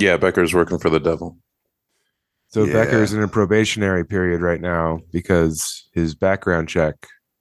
[0.00, 1.36] Yeah, Becker's working for the devil.
[2.48, 2.72] So Yeah.
[2.72, 6.96] Becker's in a probationary period right now because his background check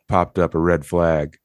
[0.08, 1.38] popped up a red flag.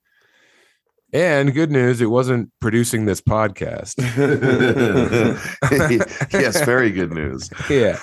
[1.15, 3.95] And good news, it wasn't producing this podcast.
[6.33, 7.49] yes, very good news.
[7.71, 7.97] yeah.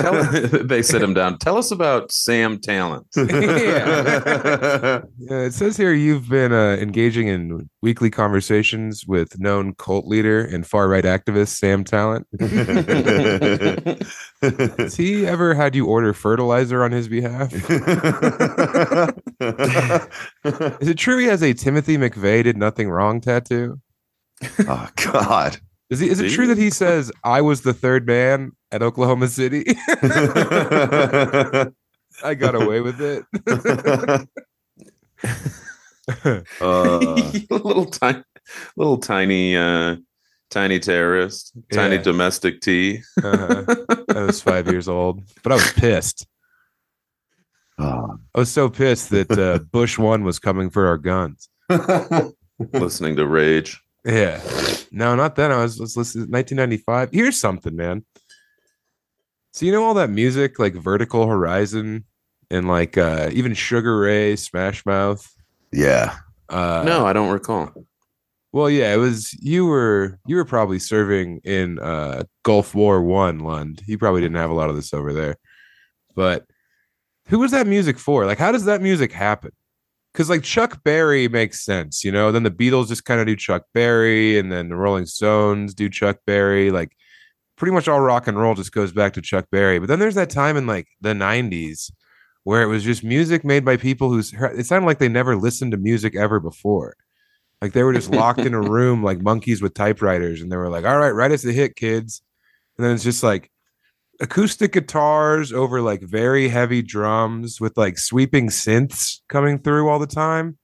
[0.00, 0.22] Tell,
[0.64, 1.36] they sit him down.
[1.36, 3.04] Tell us about Sam Tallent.
[5.18, 10.44] Yeah, it says here you've been uh, engaging in weekly conversations with known cult leader
[10.44, 12.24] and far right activist Sam Tallent.
[14.78, 17.52] Has he ever had you order fertilizer on his behalf?
[20.80, 23.80] Is it true he has a Timothy McVeigh did nothing wrong tattoo?
[24.60, 25.58] oh God.
[25.88, 29.28] Is, he, is it true that he says I was the third man at Oklahoma
[29.28, 29.64] City?
[32.24, 33.24] I got away with it.
[36.60, 37.14] Uh,
[37.50, 38.22] little tiny,
[38.76, 39.96] little tiny, uh,
[40.50, 42.02] tiny terrorist, tiny Yeah.
[42.02, 43.02] domestic tea.
[43.22, 43.64] Uh-huh.
[44.14, 46.26] I was five years old, but I was pissed.
[47.78, 48.18] Oh.
[48.34, 51.48] I was so pissed that uh, Bush one was coming for our guns.
[52.72, 53.80] listening to Rage.
[54.04, 54.40] Yeah,
[54.92, 55.50] no, not then.
[55.50, 56.30] I was, was listening.
[56.30, 57.10] 1995.
[57.12, 58.04] Here's something, man.
[59.52, 62.04] So you know all that music like Vertical Horizon
[62.50, 65.26] and like uh even Sugar Ray, Smash Mouth.
[65.72, 66.16] yeah.
[66.48, 67.72] Uh, no, I don't recall.
[68.52, 73.40] Well, yeah, it was you were you were probably serving in uh Gulf War One,
[73.40, 73.82] Lund.
[73.86, 75.36] You probably didn't have a lot of this over there.
[76.14, 76.46] But
[77.26, 78.26] who was that music for?
[78.26, 79.52] Like, how does that music happen?
[80.12, 82.32] Because like Chuck Berry makes sense, you know.
[82.32, 85.90] Then the Beatles just kind of do Chuck Berry, and then the Rolling Stones do
[85.90, 86.70] Chuck Berry.
[86.70, 86.96] Like,
[87.56, 89.78] pretty much all rock and roll just goes back to Chuck Berry.
[89.78, 91.90] But then there's that time in like the '90s
[92.44, 95.72] where it was just music made by people who's it sounded like they never listened
[95.72, 96.96] to music ever before.
[97.60, 100.70] Like they were just locked in a room like monkeys with typewriters, and they were
[100.70, 102.22] like, "All right, write us a hit, kids."
[102.78, 103.50] And then it's just like
[104.20, 110.06] acoustic guitars over like very heavy drums with like sweeping synths coming through all the
[110.06, 110.56] time.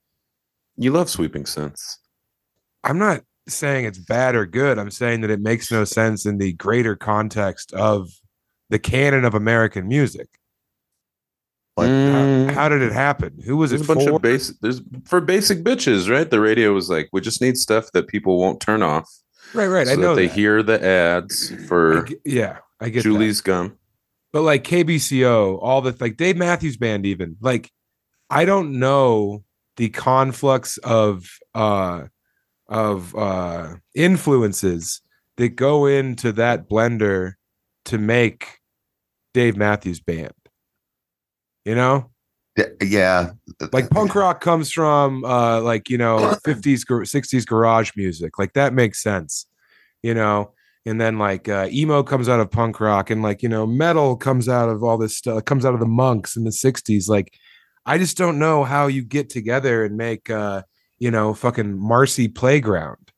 [0.77, 1.97] You love sweeping synths.
[2.85, 4.79] I'm not saying it's bad or good.
[4.79, 8.09] I'm saying that it makes no sense in the greater context of
[8.71, 10.29] the canon of American music.
[11.77, 13.39] Like, Mm, How, how did it happen?
[13.45, 14.17] Who was there's it a bunch for?
[14.17, 14.57] of basic.
[14.61, 16.29] There's for basic bitches, right?
[16.29, 19.11] The radio was like, we just need stuff that people won't turn off,
[19.55, 19.87] right, right.
[19.87, 20.35] so I know that they that.
[20.35, 23.11] hear the ads for ge- yeah, I get that.
[23.11, 23.79] Julie's gum.
[24.33, 27.71] but like KBCO, all the like Dave Matthews Band, even like
[28.29, 29.45] I don't know
[29.77, 32.05] the conflux of uh
[32.69, 35.01] of uh influences
[35.37, 37.35] that go into that blender
[37.87, 38.59] to make
[39.33, 40.33] Dave Matthews Band.
[41.65, 42.11] You know,
[42.57, 43.31] yeah, yeah.
[43.73, 48.75] like punk rock comes from uh like you know 50s 60s garage music like that
[48.75, 49.47] makes sense
[50.03, 50.53] you know
[50.87, 54.17] and then like uh, emo comes out of punk rock and like you know metal
[54.17, 57.33] comes out of all this stuff comes out of the monks in the 60s like
[57.87, 60.63] i just don't know how you get together and make uh
[60.99, 63.13] you know fucking marcy playground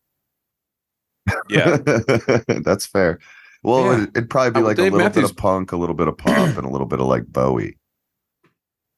[1.49, 1.79] Yeah,
[2.49, 3.19] That's fair.
[3.63, 4.03] Well, Yeah.
[4.05, 5.95] it, it'd probably be Uh, like Dave a little Matthews- bit of punk, a little
[5.95, 7.79] bit of pop, and a little bit of like Bowie.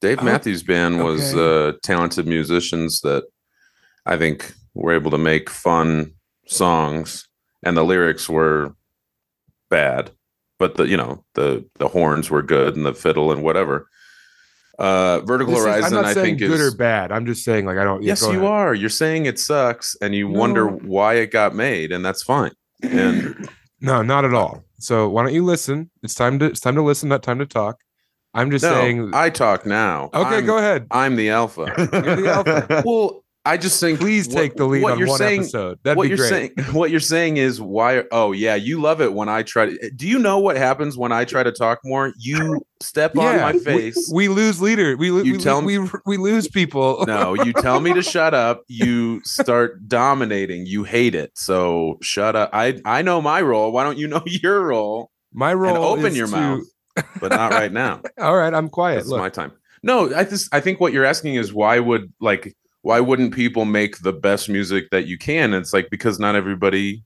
[0.00, 1.68] Dave Oh, Matthews Band was okay.
[1.68, 3.24] uh, talented musicians that
[4.04, 6.12] I think were able to make fun
[6.46, 7.25] songs,
[7.66, 8.74] and the lyrics were
[9.70, 10.10] bad,
[10.58, 13.88] but the you know the the horns were good and the fiddle and whatever.
[14.78, 17.24] Uh, Vertical This is- Horizon, i'm not I saying think good is or bad i'm
[17.24, 18.50] just saying like i don't yes, go you ahead.
[18.50, 18.74] are.
[18.74, 22.52] You're saying it sucks, and you wonder why it got made, and that's fine.
[22.82, 23.48] And
[23.80, 26.82] no not at all so why don't you listen it's time to it's time to
[26.82, 27.80] listen not time to talk
[28.34, 30.10] i'm just no, saying I talk now.
[30.14, 31.72] okay I'm, go ahead I'm the alpha.
[31.78, 32.82] You're the alpha.
[32.86, 35.78] well, I just think please what- take the lead what on you're one saying, episode.
[35.82, 36.28] That'd what be you're great.
[36.28, 39.78] saying what you're saying is why oh yeah you love it when i try to
[39.82, 42.12] eh, do you know what happens when i try to talk more?
[42.18, 44.10] You step on my face.
[44.12, 44.96] We, lose leader.
[44.98, 47.04] We lo- You we, tell we, we we lose people.
[47.06, 52.36] no you tell me to shut up you start dominating you hate it so shut
[52.36, 52.50] up.
[52.52, 55.10] I i know my role why don't you know your role?
[55.32, 56.62] My role open is your to- mouth
[57.20, 58.00] but not right now.
[58.18, 59.00] All right, I'm quiet.
[59.00, 59.52] it's my time.
[59.82, 62.56] No i just i think what you're asking is why would like
[62.86, 65.54] why wouldn't people make the best music that you can?
[65.54, 67.02] It's like because not everybody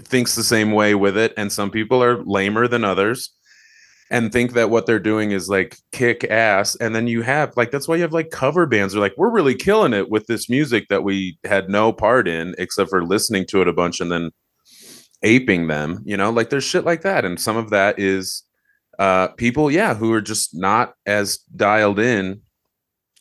[0.00, 3.30] thinks the same way with it and some people are lamer than others
[4.10, 7.70] and think that what they're doing is like kick ass and then you have like
[7.70, 8.96] that's why you have like cover bands.
[8.96, 12.56] Are like we're really killing it with this music that we had no part in
[12.58, 14.32] except for listening to it a bunch and then
[15.22, 16.30] aping them you know?
[16.30, 18.42] Like there's shit like that and some of that is
[18.98, 22.40] uh people yeah who are just not as dialed in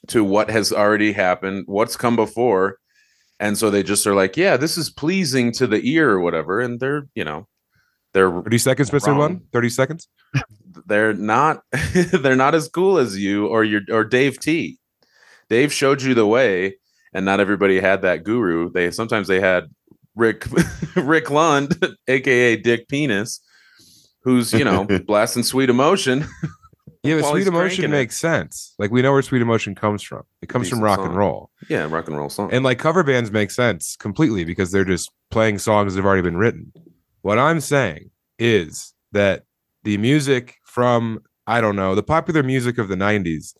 [0.07, 2.77] to what has already happened what's come before
[3.39, 6.59] and so they just are like yeah this is pleasing to the ear or whatever
[6.61, 7.47] and they're you know
[8.15, 9.07] they're 30 seconds, Mr.
[9.07, 9.17] Wrong.
[9.17, 9.41] One?
[9.51, 10.07] 30 seconds?
[10.85, 11.63] they're not
[12.13, 14.79] they're not as cool as you or your or Dave T.
[15.49, 16.77] Dave showed you the way,
[17.13, 18.71] and not everybody had that guru.
[18.71, 19.65] They sometimes they had
[20.15, 20.47] Rick
[20.95, 23.41] Rick Lund, aka Dick Penis,
[24.23, 26.25] who's you know blasting sweet emotion.
[27.05, 27.89] Yeah, but sweet emotion cranking it.
[27.89, 28.73] makes sense.
[28.79, 30.23] Like we know where sweet emotion comes from.
[30.41, 31.07] It comes from rock song.
[31.07, 31.51] and roll.
[31.69, 32.51] yeah, rock and roll song.
[32.53, 36.21] And like cover bands make sense completely because they're just playing songs that have already
[36.21, 36.71] been written.
[37.21, 39.43] What I'm saying is that
[39.83, 43.55] the music from, I don't know, the popular music of the 90s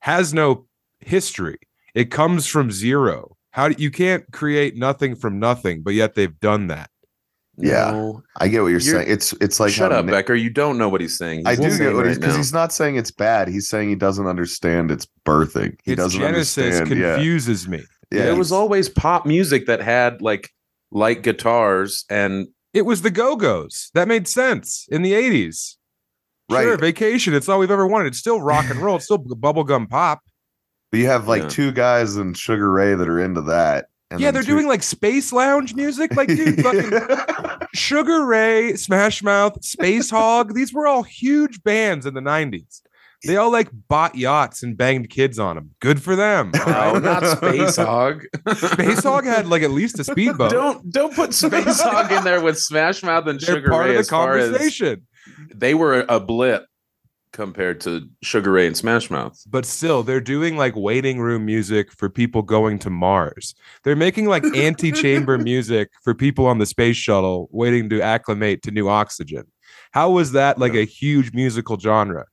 [0.00, 0.66] has no
[1.00, 1.58] history.
[1.94, 3.36] It comes from zero.
[3.52, 6.90] How do you can't create nothing from nothing, but yet they've done that.
[7.62, 7.90] Yeah.
[7.92, 8.22] No.
[8.38, 9.10] I get what you're, You're- saying.
[9.10, 10.34] It's it's like Shut how up, Na- Becker.
[10.34, 11.42] You don't know what he's saying.
[11.46, 12.36] I do get what he's right because now.
[12.36, 13.48] he's not saying it's bad.
[13.48, 15.76] He's saying he doesn't understand its birthing.
[15.84, 17.00] He its doesn't genesis understand.
[17.00, 17.82] Yeah, confuses me.
[18.10, 18.24] yeah.
[18.24, 20.50] there was always pop music that had like
[20.90, 23.90] light guitars and It was the Go Go's.
[23.94, 25.76] That made sense in the 80s.
[26.50, 26.80] Sure, right.
[26.80, 27.32] vacation.
[27.34, 28.08] It's all we've ever wanted.
[28.08, 28.96] It's still rock and roll.
[28.96, 30.20] It's still bubblegum pop.
[30.90, 31.48] But you have like Yeah.
[31.48, 33.86] two guys in Sugar Ray that are into that.
[34.10, 36.14] And yeah, they're two- doing like space lounge music.
[36.14, 40.54] Like, dude, fucking Sugar Ray, Smash Mouth, Space Hog.
[40.54, 42.82] These were all huge bands in the 90s.
[43.26, 45.70] They all like bought yachts and banged kids on them.
[45.80, 46.52] Good for them.
[46.66, 48.24] all oh, not Space Hog.
[48.56, 50.50] Space Hog had like at least a speedboat.
[50.50, 53.90] Don't don't put Space Hog in there with Smash Mouth and They're Sugar part Ray
[53.90, 55.06] of the as far as conversation.
[55.54, 56.64] they were a blip
[57.32, 59.42] compared to Sugar Ray and Smash Mouth.
[59.48, 63.54] but still they're doing like waiting room music for people going to mars.
[63.84, 68.70] They're making like anti-chamber music for people on the space shuttle waiting to acclimate to
[68.70, 69.44] new oxygen.
[69.92, 72.26] How was that like a huge musical genre?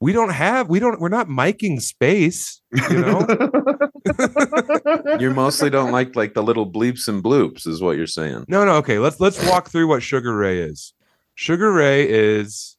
[0.00, 3.26] We don't have we don't we're not miking space you know?
[5.20, 8.46] You mostly don't like like the little bleeps and bloops, is what you're saying.
[8.48, 10.92] no no okay let's let's walk through what sugar ray is.
[11.34, 12.76] Sugar ray is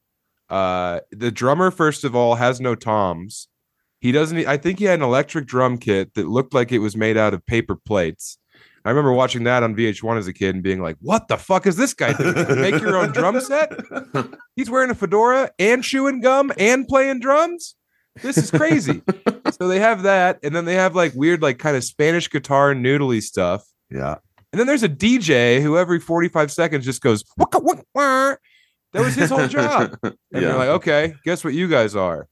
[0.49, 3.47] uh the drummer first of all has no toms
[3.99, 6.97] he doesn't I think he had an electric drum kit that looked like it was
[6.97, 8.37] made out of paper plates
[8.85, 11.65] i remember watching that on vh1 as a kid and being like what the fuck
[11.65, 12.61] is this guy doing?
[12.61, 13.71] make your own drum set
[14.55, 17.75] he's wearing a fedora and chewing gum and playing drums
[18.21, 19.01] this is crazy
[19.51, 22.73] so they have that and then they have like weird like kind of spanish guitar
[22.73, 23.63] noodly stuff
[23.93, 24.15] yeah.
[24.51, 28.35] and then there's a DJ who every 45 seconds just goes, "Waka, waka, wah."
[28.93, 29.97] That was his whole job.
[30.03, 32.27] And they're like, okay, guess what you guys are?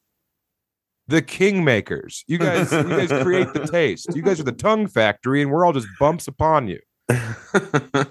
[1.08, 2.24] The kingmakers.
[2.28, 4.16] You guys, you guys create the taste.
[4.16, 6.80] You guys are the tongue factory, and we're all just bumps upon you.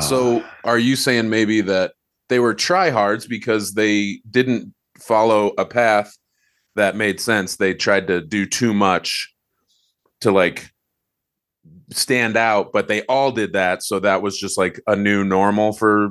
[0.00, 1.92] So are you saying maybe that
[2.28, 6.16] they were tryhards because they didn't follow a path
[6.76, 7.56] that made sense?
[7.56, 9.34] They tried to do too much
[10.20, 10.70] to like
[11.90, 13.82] stand out, but they all did that.
[13.82, 16.10] So that was just like a new normal for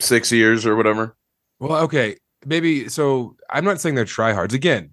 [0.00, 1.16] six years or whatever.
[1.60, 2.88] Well, okay, maybe.
[2.88, 4.52] So I'm not saying they're tryhards.
[4.52, 4.90] Again,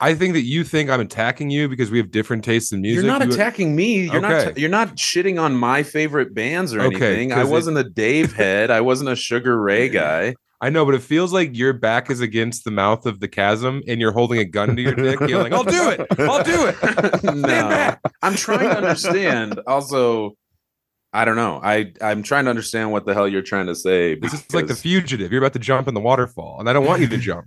[0.00, 3.02] I think that you think I'm attacking you because we have different tastes in music.
[3.04, 4.04] You're not You- attacking me.
[4.06, 4.44] You're Okay.
[4.46, 4.58] not.
[4.58, 7.32] You're not shitting on my favorite bands or Okay, anything.
[7.32, 8.70] I wasn't a Dave head.
[8.70, 10.34] I wasn't a Sugar Ray guy.
[10.60, 13.80] I know, but it feels like your back is against the mouth of the chasm,
[13.86, 16.04] and you're holding a gun to your dick, yelling, "I'll do it!
[16.18, 16.74] I'll do it!"
[17.20, 17.94] Stand no.
[18.22, 19.60] I'm trying to understand.
[19.68, 20.36] Also,
[21.12, 21.60] I don't know.
[21.62, 24.14] I I'm trying to understand what the hell you're trying to say.
[24.14, 25.32] This is like the fugitive.
[25.32, 27.46] You're about to jump in the waterfall, and I don't want you to jump.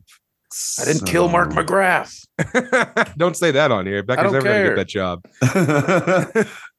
[0.80, 2.26] I didn't kill Mark McGrath.
[3.18, 4.04] don't say that on here.
[4.04, 5.24] Becker's don't never gonna get that job.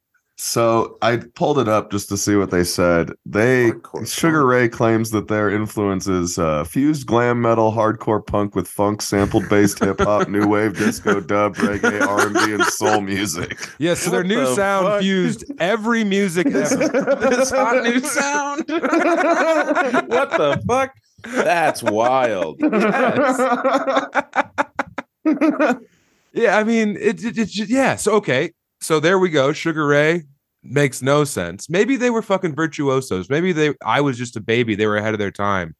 [0.42, 3.12] so I pulled it up just to see what they said.
[3.24, 4.50] They Hardcore Sugar punk.
[4.50, 9.48] Ray claims that their influence is uh, fused glam metal, hardcore punk with funk, sampled
[9.48, 13.56] based hip hop, new wave, disco, dub, reggae, R and B, and soul music.
[13.78, 15.00] Yeah, so their new the sound fuck?
[15.00, 16.76] fused every music ever.
[16.88, 18.64] this hot new sound.
[18.68, 20.92] what the fuck?
[21.24, 22.58] That's wild.
[26.34, 27.96] Yeah, I mean, it, it, it's just, yeah.
[27.96, 28.52] So okay,
[28.82, 29.52] so there we go.
[29.52, 30.24] Sugar Ray
[30.62, 31.70] makes no sense.
[31.70, 33.30] Maybe they were fucking virtuosos.
[33.30, 33.74] Maybe they.
[33.84, 34.74] I was just a baby.
[34.74, 35.74] They were ahead of their time,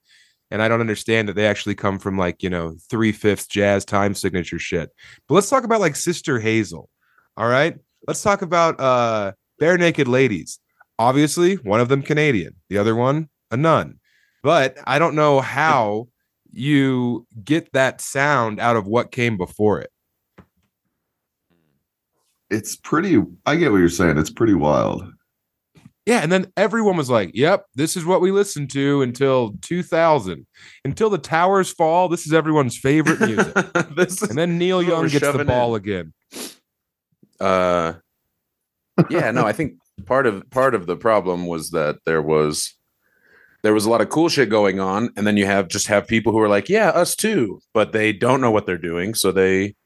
[0.51, 3.85] and I don't understand that they actually come from like you know three fifths jazz
[3.85, 4.91] time signature shit.
[5.29, 6.89] But let's talk about like Sister Hazel.
[7.37, 10.59] All right, let's talk about uh Bare Naked Ladies.
[10.99, 14.01] Obviously, one of them Canadian, the other one a nun.
[14.43, 16.09] But I don't know how
[16.51, 19.91] you get that sound out of what came before it.
[22.53, 23.23] It's pretty.
[23.47, 24.19] I get what you're saying.
[24.19, 25.05] It's pretty wild.
[26.05, 30.47] Yeah, and then everyone was like, "Yep, this is what we listened to until 2000,
[30.85, 32.09] until the towers fall.
[32.09, 33.55] This is everyone's favorite music."
[33.97, 35.83] this and then Neil Young gets the ball in.
[35.83, 36.13] again.
[37.41, 37.95] uh
[39.09, 39.73] yeah no i think
[40.05, 42.77] part of part of the problem was that there was
[43.63, 46.07] there was a lot of cool shit going on, and then you have just have
[46.07, 49.31] people who are like, yeah, us too, but they don't know what they're doing, so
[49.31, 49.77] they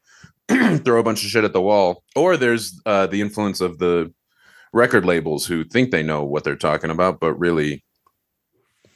[0.84, 2.02] throw a bunch of shit at the wall.
[2.14, 4.12] Or there's uh, the influence of the
[4.72, 7.84] record labels who think they know what they're talking about, but really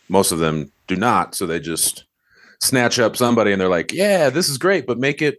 [0.08, 1.34] most of them do not.
[1.34, 2.04] So they just
[2.60, 5.38] snatch up somebody and they're like, yeah, this is great, but make it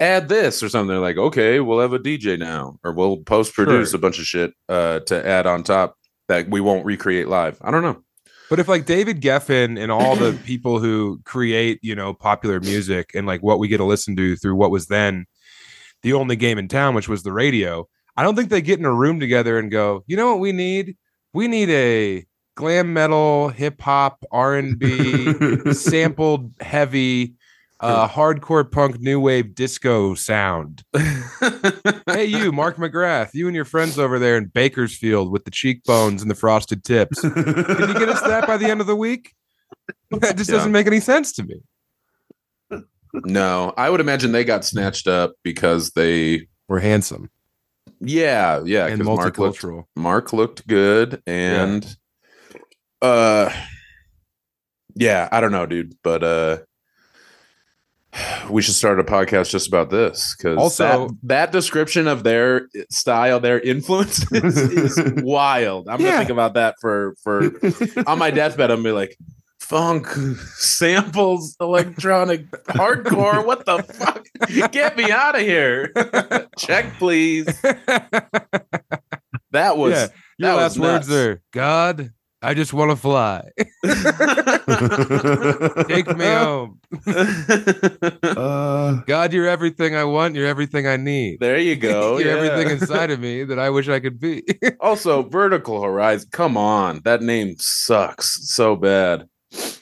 [0.00, 0.88] add this or something.
[0.88, 3.98] They're like, okay, we'll have a DJ now, or we'll post produce Sure.
[3.98, 5.96] a bunch of shit uh, to add on top
[6.28, 7.58] that we won't recreate live.
[7.62, 8.02] I don't know.
[8.50, 13.10] But if like David Geffen and all the people who create, you know, popular music
[13.14, 15.26] and like what we get to listen to through what was then
[16.04, 18.84] the only game in town, which was the radio, I don't think they get in
[18.84, 20.96] a room together and go, you know what we need?
[21.32, 27.34] We need a glam metal, hip hop, R and B, sampled heavy,
[27.80, 30.84] uh, hardcore punk, new wave disco sound.
[32.06, 36.22] hey, you, Mark McGrath, you and your friends over there in Bakersfield with the cheekbones
[36.22, 37.20] and the frosted tips.
[37.20, 39.34] Can you get us that by the end of the week?
[40.10, 40.56] That just Yeah.
[40.58, 41.60] doesn't make any sense to me.
[43.24, 47.30] No, I would imagine they got snatched up because they, We're handsome
[48.00, 49.84] yeah, yeah, and 'cause Mark looked multicultural.
[49.96, 51.96] Mark looked good and
[53.00, 53.50] uh
[54.94, 56.58] yeah, I don't know, dude, but uh
[58.48, 62.68] we should start a podcast just about this because Also- that, that description of their
[62.90, 65.88] style, their influences is wild.
[65.88, 66.06] I'm Yeah.
[66.10, 67.50] gonna think about that for for
[68.06, 68.70] on my deathbed.
[68.70, 69.16] I'm gonna be like
[69.64, 70.06] funk
[70.56, 73.44] samples, electronic hardcore.
[73.44, 74.26] What the fuck?
[74.72, 75.92] Get me out of here.
[76.58, 77.46] Check, please.
[79.52, 81.18] That was yeah, your that last was words nuts.
[81.18, 82.10] are God.
[82.42, 83.48] I just want to fly.
[85.88, 86.78] Take me home.
[88.22, 90.34] uh, God, you're everything I want.
[90.34, 91.38] You're everything I need.
[91.40, 92.18] there you go.
[92.18, 92.42] you're yeah.
[92.42, 94.42] everything inside of me that I wish I could be.
[94.78, 96.28] Also, Vertical Horizon.
[96.32, 99.26] Come on, that name sucks so bad.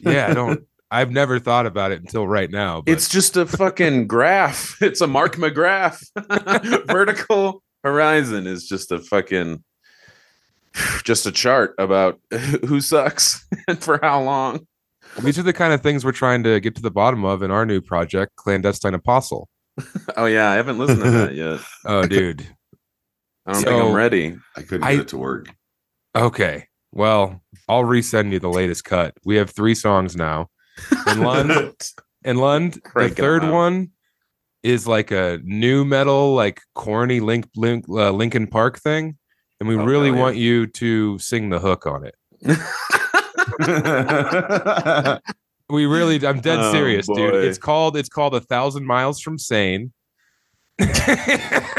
[0.00, 0.62] Yeah, I don't.
[0.90, 2.82] I've never thought about it until right now.
[2.82, 4.76] But It's just a fucking graph.
[4.82, 6.04] It's a Mark McGrath.
[6.86, 9.64] Vertical Horizon is just a fucking
[11.04, 12.20] just a chart about
[12.66, 14.66] who sucks and for how long.
[15.22, 17.50] these are the kind of things we're trying to get to the bottom of in
[17.50, 19.48] our new project, Clandestine Apostle.
[20.16, 21.60] Oh yeah, I haven't listened to that yet.
[21.86, 22.46] Oh, dude.
[23.46, 24.36] I don't So- think I'm ready.
[24.56, 25.48] I couldn't I- get it to work.
[26.14, 26.66] Okay.
[26.92, 29.14] Well, I'll resend you the latest cut.
[29.24, 30.50] We have three songs now.
[31.06, 31.74] And Lund,
[32.24, 33.90] and Lund, the third one
[34.62, 39.16] is like a new metal, like corny Link, Link uh, Linkin Park thing,
[39.58, 40.20] and we Oh, really yeah.
[40.20, 42.14] want you to sing the hook on it.
[45.70, 47.34] We really, I'm dead Oh, serious, dude.
[47.34, 49.90] It's called, it's called a thousand miles from sane.
[50.78, 51.78] yeah.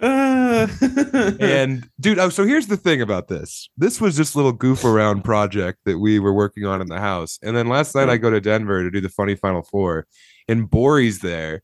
[0.00, 0.66] Uh,
[1.40, 3.68] and dude oh, so here's the thing about this.
[3.76, 7.38] This was a little goof around project that we were working on in the house.
[7.42, 10.06] And then last night i go to denver to do the funny final four
[10.48, 11.62] and Bori's there.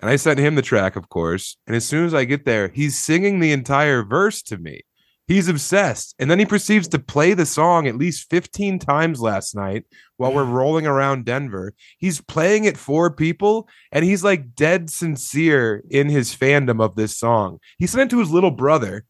[0.00, 1.56] And i sent him the track of course.
[1.66, 4.82] And as soon as i get there he's singing the entire verse to me
[5.30, 9.54] he's obsessed and then he proceeds to play the song at least 15 times last
[9.54, 9.84] night
[10.16, 15.82] while we're rolling around denver he's playing it for people and he's like dead sincere
[15.90, 17.58] in his fandom of this song.
[17.78, 19.04] He sent it to his little brother.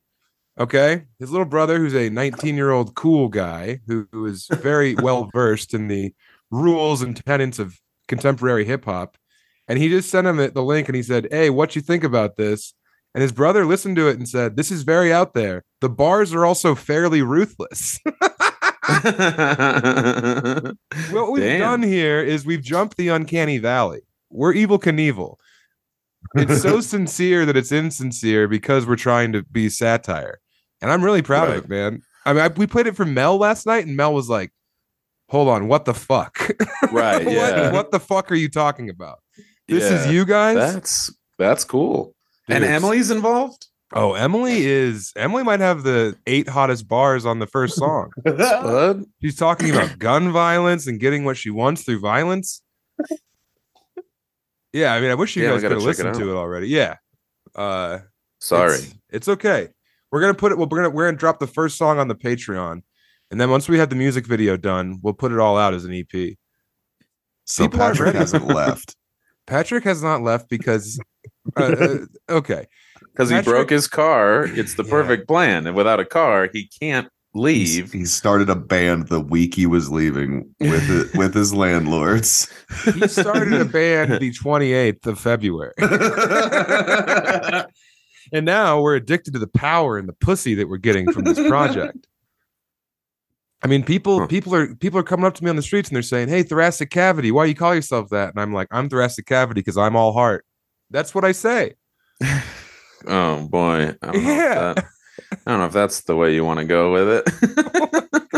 [0.58, 4.94] Okay, his little brother, who's a 19 year old cool guy who, who is very
[5.02, 6.12] well versed in the
[6.50, 9.16] rules and tenets of contemporary hip hop,
[9.68, 12.04] and he just sent him the, the link and he said, "Hey, what you think
[12.04, 12.74] about this?"
[13.14, 15.64] And his brother listened to it and said, "This is very out there.
[15.80, 17.98] The bars are also fairly ruthless."
[21.10, 21.60] what we've Damn.
[21.60, 24.00] done here is we've jumped the uncanny valley.
[24.30, 25.36] We're Evel Knievel.
[26.36, 30.40] It's so sincere that it's insincere because we're trying to be satire.
[30.80, 32.02] And I'm really proud of it, man.
[32.24, 34.52] I mean, I, we played it for Mel last night, and Mel was like,
[35.28, 36.38] hold on, what the fuck?
[36.92, 37.24] right.
[37.24, 37.72] what, Yeah.
[37.72, 39.18] what the fuck are you talking about?
[39.68, 39.98] This Yeah.
[40.06, 40.56] is you guys?
[40.56, 42.14] That's that's cool.
[42.48, 43.66] And Emily's involved.
[43.92, 48.12] Oh, Emily is Emily might have the eight hottest bars on the first song.
[48.24, 49.04] Bud.
[49.20, 52.62] She's talking about gun violence and getting what she wants through violence.
[54.72, 56.30] Yeah, I mean, I wish you Yeah, guys could gotta have check it listened to
[56.30, 56.68] it already.
[56.68, 56.96] Yeah.
[57.54, 57.98] Uh
[58.38, 58.74] Sorry.
[58.74, 59.68] It's, it's okay.
[60.12, 60.58] We're gonna put it.
[60.58, 62.82] Well, we're gonna we're gonna drop the first song on the Patreon,
[63.30, 65.84] and then once we have the music video done, we'll put it all out as
[65.84, 66.36] an EP.
[67.44, 68.96] So People Patrick hasn't left.
[69.46, 71.00] Patrick has not left because.
[71.56, 71.98] Uh, uh,
[72.30, 72.66] okay.
[73.12, 74.44] Because he broke his car.
[74.44, 74.90] It's the Yeah.
[74.90, 75.66] perfect plan.
[75.66, 77.92] And without a car, he can't He's- leave.
[77.92, 82.48] He started a band the week he was leaving with it, with his landlords.
[82.94, 85.72] He started a band the 28th of February,
[88.32, 91.38] and now we're addicted to the power and the pussy that we're getting from this
[91.48, 92.06] project.
[93.62, 94.26] I mean, people Huh.
[94.26, 96.42] people are people are coming up to me on the streets and they're saying, "Hey,
[96.42, 99.96] thoracic cavity, why you call yourself that?" And I'm like, "I'm thoracic cavity because I'm
[99.96, 100.44] all heart."
[100.90, 101.74] That's what I say.
[103.06, 103.94] Oh boy.
[104.02, 104.70] I don't, know Yeah.
[104.70, 104.84] if that,
[105.46, 108.04] I don't know if that's the way you want to go with it.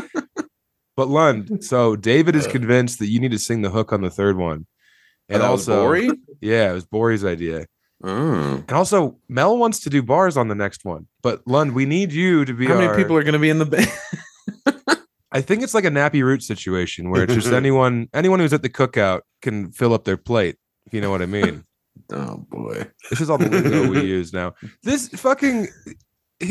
[0.95, 2.51] But Lund, so David is uh.
[2.51, 4.67] convinced that you need to sing the hook on the third one,
[5.29, 6.11] and was also, Bori?
[6.41, 7.67] yeah, it was Bori's idea.
[8.05, 8.63] Oh.
[8.69, 11.07] And also, Mel wants to do bars on the next one.
[11.23, 12.67] But Lund, we need you to be.
[12.67, 13.91] How many our- people are going to be in the band?
[15.33, 18.63] I think it's like a nappy root situation where it's just anyone anyone who's at
[18.63, 20.57] the cookout can fill up their plate.
[20.87, 21.65] If you know what I mean.
[22.13, 22.87] Oh boy.
[23.11, 24.55] This is all the lingo we use now.
[24.83, 25.69] This fucking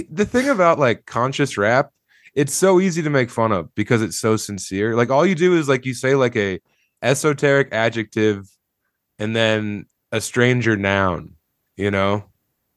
[0.10, 1.92] the thing about like conscious rap,
[2.36, 4.96] it's so easy to make fun of because it's so sincere.
[4.96, 6.60] Like all you do is like you say like a
[7.02, 8.48] esoteric adjective
[9.20, 11.36] and then a stranger noun,
[11.76, 12.26] you know?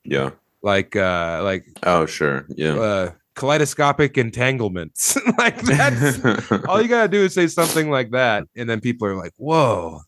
[0.05, 0.31] Yeah.
[0.63, 2.47] Like uh like Oh sure.
[2.49, 2.75] Yeah.
[2.79, 5.17] uh kaleidoscopic entanglements.
[5.39, 6.25] like that's
[6.69, 10.01] all you gotta do is say something like that, and then people are like, "Whoa,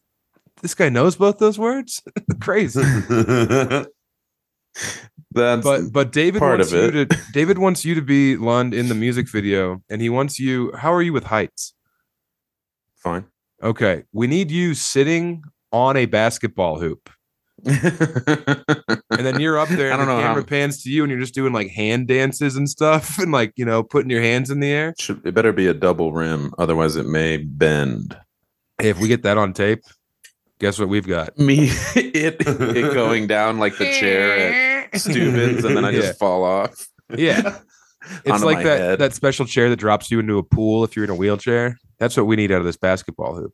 [0.66, 2.02] this guy knows both those words."
[2.40, 2.82] Crazy.
[5.32, 8.74] That's But but David part wants of you to David wants you to be Lund
[8.74, 10.72] in the music video, and he wants you.
[10.76, 11.72] How are you with heights?
[12.96, 13.24] fine.
[13.62, 15.42] Okay, we need you sitting
[15.72, 17.08] on a basketball hoop,
[17.64, 17.76] and
[19.10, 21.20] then you're up there, I don't the know how- camera pans to you, and you're
[21.20, 24.60] just doing like hand dances and stuff, and like you know putting your hands in
[24.60, 24.94] the air.
[24.98, 28.16] Should it better be a double rim, otherwise it may bend.
[28.80, 29.82] Hey, if we get that on tape,
[30.58, 31.38] guess what we've got?
[31.38, 36.12] Me, it, it going down like the chair at Steuben's, and then I just Yeah.
[36.14, 36.86] fall off.
[37.16, 37.58] Yeah.
[38.24, 38.98] It's like that head.
[39.00, 41.76] that special chair that drops you into a pool if you're in a wheelchair.
[41.98, 43.52] That's what we need out of this basketball hoop.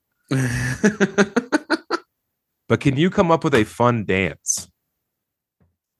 [2.68, 4.68] But can you come up with a fun dance?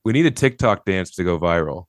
[0.04, 1.84] We need a TikTok dance to go viral.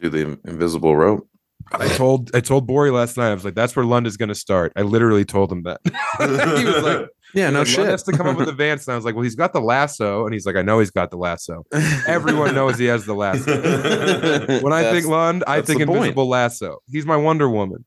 [0.00, 1.28] Do the invisible rope.
[1.72, 3.30] I told I told Bori last night.
[3.30, 5.80] I was like, "That's where London's going to start." I literally told him that.
[5.84, 7.80] he was like, Yeah, no like, shit.
[7.80, 9.52] Lund has to come up with a dance, and I was like, "Well, he's got
[9.52, 11.66] the lasso," and he's like, "I know he's got the lasso."
[12.08, 13.52] Everyone knows he has the lasso.
[14.62, 15.98] When I think That's- Lund, I think the point.
[15.98, 16.78] Invisible Lasso.
[16.90, 17.84] He's my Wonder Woman.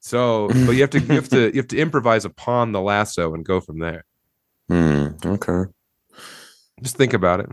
[0.00, 3.34] So, but you have to you have to you have to improvise upon the lasso
[3.34, 4.04] and go from there.
[4.68, 5.70] Hmm, okay.
[6.82, 7.50] Just think about it.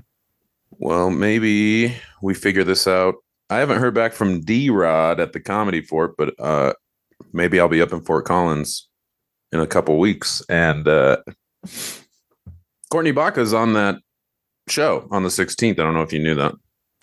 [0.71, 3.15] Well, maybe we figure this out.
[3.51, 6.73] I haven't heard back from D Rod at the Comedy Fort, but uh,
[7.33, 8.89] maybe I'll be up in Fort Collins
[9.51, 10.41] in a couple weeks.
[10.49, 11.17] And uh,
[12.91, 13.95] Courtney Baca's on that
[14.69, 15.71] show on the 16th.
[15.71, 16.53] I don't know if you knew that.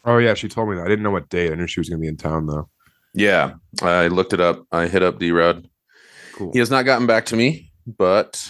[0.04, 0.84] Oh yeah, she told me that.
[0.84, 1.52] I didn't know what date.
[1.52, 2.68] I knew she was going to be in town though.
[3.14, 4.66] Yeah, I looked it up.
[4.72, 5.68] I hit up D Rod.
[6.32, 6.50] Cool.
[6.52, 8.42] He has not gotten back to me, but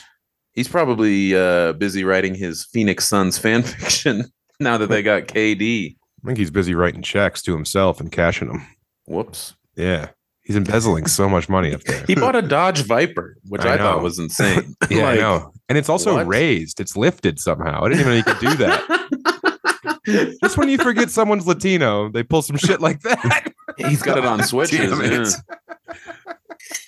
[0.53, 4.25] he's probably uh, busy writing his Phoenix Suns fan fiction
[4.61, 5.97] now that they got KD.
[6.23, 8.67] I think he's busy writing checks to himself and cashing them.
[9.07, 9.55] Whoops.
[9.77, 10.11] Yeah,
[10.43, 12.05] he's embezzling so much money up there.
[12.07, 14.75] He bought a Dodge Viper, which I I, thought was insane.
[14.91, 15.53] Yeah, I know.
[15.69, 16.27] And it's also what?
[16.27, 16.81] raised.
[16.81, 17.83] It's lifted somehow.
[17.83, 20.37] I didn't even know you could do that.
[20.43, 23.53] Just when you forget someone's Latino, they pull some shit like that.
[23.79, 24.91] He's got it on switches.
[24.91, 25.29] Damn it.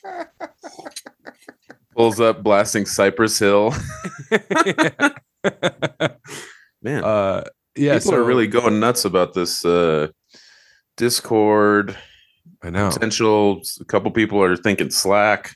[0.04, 0.24] yeah.
[1.96, 3.72] Pulls up, blasting Cypress Hill.
[6.82, 7.44] Man, uh,
[7.76, 10.08] yeah, people so are really going nuts about this uh,
[10.96, 11.96] Discord
[12.64, 12.90] I know.
[12.90, 13.62] potential.
[13.80, 15.54] A couple people are thinking Slack.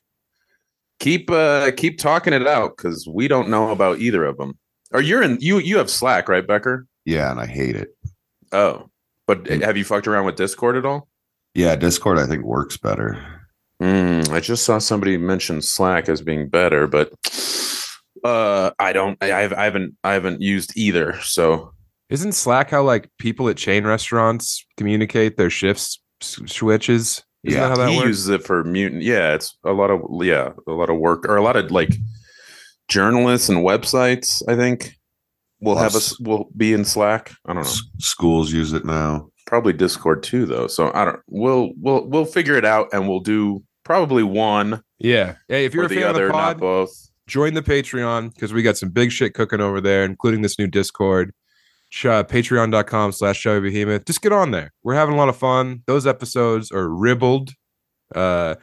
[1.00, 4.58] Keep uh, keep talking it out because we don't know about either of them.
[4.92, 6.86] Or you're in you you have Slack, right, Becker?
[7.04, 7.96] yeah, and I hate it.
[8.52, 8.90] Oh,
[9.26, 9.62] but Mm.
[9.62, 11.08] have you fucked around with Discord at all?
[11.54, 13.16] Yeah, Discord I think works better.
[13.82, 17.12] Mm, I just saw somebody mention Slack as being better, but
[18.24, 19.16] uh, I don't.
[19.22, 19.96] I, I've, I haven't.
[20.02, 21.18] I haven't used either.
[21.22, 21.72] So
[22.10, 27.22] Isn't Slack how like people at chain restaurants communicate their shifts switches?
[27.44, 28.06] Isn't Yeah, that how that he works?
[28.08, 29.02] uses it for mutant.
[29.02, 31.94] Yeah, it's a lot of yeah, a lot of work or a lot of like
[32.88, 34.42] journalists and websites.
[34.48, 34.96] I think
[35.60, 36.20] will have Plus- us.
[36.20, 37.32] Will be in Slack.
[37.46, 37.68] I don't know.
[37.68, 39.28] S- schools use it now.
[39.46, 40.66] Probably Discord too, though.
[40.66, 41.20] So I don't.
[41.28, 45.36] We'll we'll we'll figure it out, and we'll do probably one yeah.
[45.48, 47.10] Hey, if you're or a the fan other, of the not pod, both.
[47.26, 50.66] join the Patreon because we got some big shit cooking over there, including this new
[50.66, 51.32] Discord.
[52.04, 54.04] Uh, Patreon.com slash Chubby Behemoth.
[54.04, 54.72] Just get on there.
[54.82, 55.82] We're having a lot of fun.
[55.86, 57.50] Those episodes are ribbled.
[58.14, 58.56] Uh,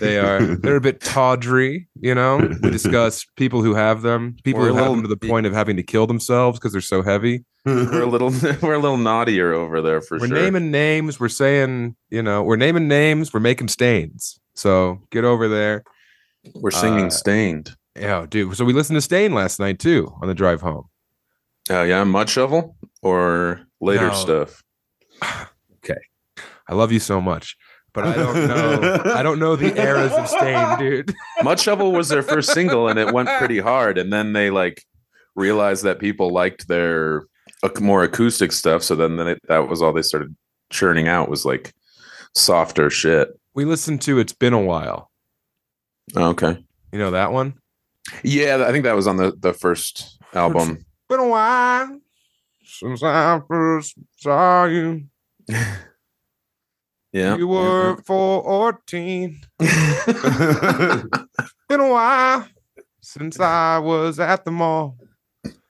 [0.00, 2.36] they are they're a bit tawdry, you know.
[2.62, 5.46] We discuss people who have them, people We're who have little- them to the point
[5.46, 7.44] of having to kill themselves because they're so heavy.
[7.64, 8.30] We're a little
[8.62, 10.28] we're a little naughtier over there for sure.
[10.28, 11.18] we're naming names.
[11.18, 13.32] We're saying, you know, we're naming names.
[13.32, 14.38] We're making stains.
[14.54, 15.84] So get over there.
[16.54, 17.74] we're singing uh, Staind.
[17.96, 18.56] Yeah, dude.
[18.56, 20.84] So we listened to Staind last night too on the drive home.
[21.70, 24.14] Oh yeah, Mudshovel or later No.
[24.14, 24.62] stuff.
[25.84, 26.00] Okay,
[26.68, 27.56] I love you so much.
[27.94, 29.02] but I don't know.
[29.14, 31.14] I don't know the eras of Staind, dude.
[31.40, 33.98] Mudshovel was their first single, and it went pretty hard.
[33.98, 34.82] And then they like
[35.36, 37.24] realized that people liked their
[37.80, 38.82] more acoustic stuff.
[38.82, 40.34] So then, then it, that was all they started
[40.70, 41.72] churning out was like
[42.34, 43.28] softer shit.
[43.54, 45.10] We listened to "It's Been a While."
[46.16, 46.64] Oh, okay.
[46.92, 47.54] You know that one?
[48.24, 50.84] Yeah, I think that was on the the first album.
[51.12, 52.00] Been a while
[52.64, 55.04] since I first saw you.
[57.12, 57.36] Yeah.
[57.36, 59.42] You were fourteen.
[59.58, 59.68] Been
[61.68, 62.48] a while
[63.02, 64.96] since I was at the mall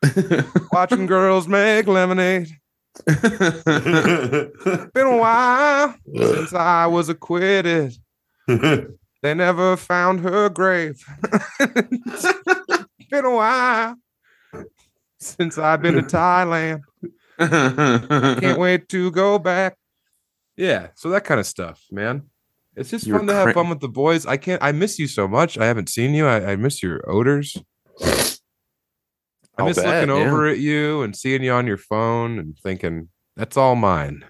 [0.73, 2.47] watching girls make lemonade.
[3.05, 3.33] Been
[4.95, 7.97] a while since I was acquitted.
[8.47, 11.05] They never found her grave.
[13.11, 13.97] been a while
[15.23, 16.83] since I've been to Thailand.
[17.39, 19.77] Can't wait to go back.
[20.57, 22.25] Yeah, so that kind of stuff, man.
[22.77, 24.27] It's just You're fun to have fun with the boys.
[24.27, 24.63] I can't.
[24.63, 25.59] I miss you so much.
[25.59, 26.27] I haven't seen you.
[26.27, 27.57] I, I miss your odors.
[29.59, 30.31] I miss bet, looking yeah.
[30.31, 34.25] over at you and seeing you on your phone and thinking that's all mine.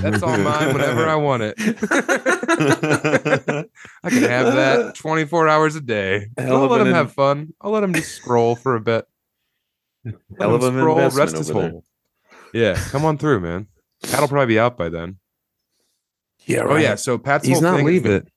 [0.00, 1.54] That's all mine whenever I want it.
[4.02, 6.28] I can have that 24 hours a day.
[6.38, 7.52] I'll let him have fun.
[7.60, 9.06] I'll let him just scroll for a bit.
[10.04, 11.70] Let Hell him of an scroll, investment rest his over there.
[11.70, 11.84] hole.
[12.52, 13.68] Yeah, come on through, man.
[14.10, 15.18] Pat'll probably be out by then.
[16.46, 16.64] Yeah.
[16.68, 18.12] Oh yeah, so Pat's He's whole not thing is leaving.
[18.12, 18.28] that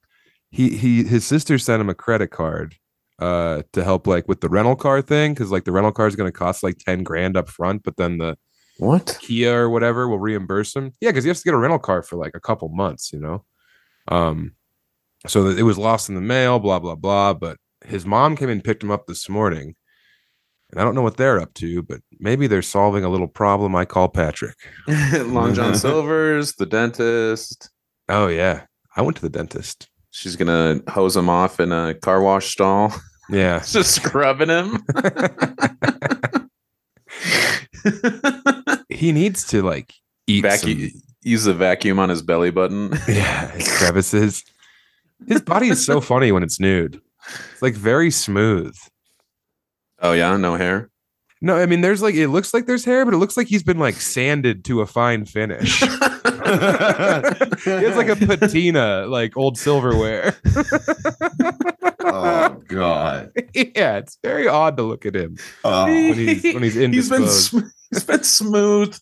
[0.51, 2.75] He he his sister sent him a credit card
[3.19, 6.15] uh to help like with the rental car thing because like the rental car is
[6.17, 8.37] going to cost like 10 grand up front but then the
[8.77, 9.17] What?
[9.21, 10.91] Kia or whatever will reimburse him.
[11.01, 13.19] Yeah, because he has to get a rental car for like a couple months, you
[13.19, 13.45] know.
[14.09, 14.51] Um,
[15.27, 17.33] so that it was lost in the mail, blah blah blah.
[17.33, 19.75] But his mom came and picked him up this morning,
[20.75, 23.75] and I don't know what they're up to, but maybe they're solving a little problem
[23.75, 24.57] I call Patrick.
[24.87, 27.69] Long John Silver's the dentist.
[28.09, 28.63] Oh yeah,
[28.95, 29.87] I went to the dentist.
[30.11, 32.93] She's gonna hose him off in a car wash stall,
[33.29, 34.83] Yeah, just scrubbing him.
[38.89, 39.93] he needs to like
[40.27, 42.91] eat vacuum, some- use the vacuum on his belly button.
[43.07, 44.43] yeah, his crevices.
[45.27, 46.99] His body is so funny when it's nude.
[47.53, 48.75] It's like very smooth.
[50.05, 50.89] Oh yeah, no hair.
[51.41, 53.63] No, I mean, there's like it looks like there's hair, but it looks like he's
[53.63, 55.81] been like sanded to a fine finish.
[56.45, 60.35] it's like a patina, like old silverware.
[62.01, 63.31] oh God.
[63.53, 65.85] yeah, it's very odd to look at him Oh.
[65.85, 67.59] when he's when he's he's been sm-
[67.91, 69.01] he's been smoothed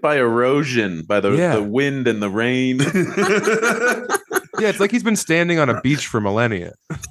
[0.00, 1.56] by erosion, by the, Yeah.
[1.56, 2.78] the wind and the rain.
[4.60, 6.74] Yeah, it's like he's been standing on a beach for millennia.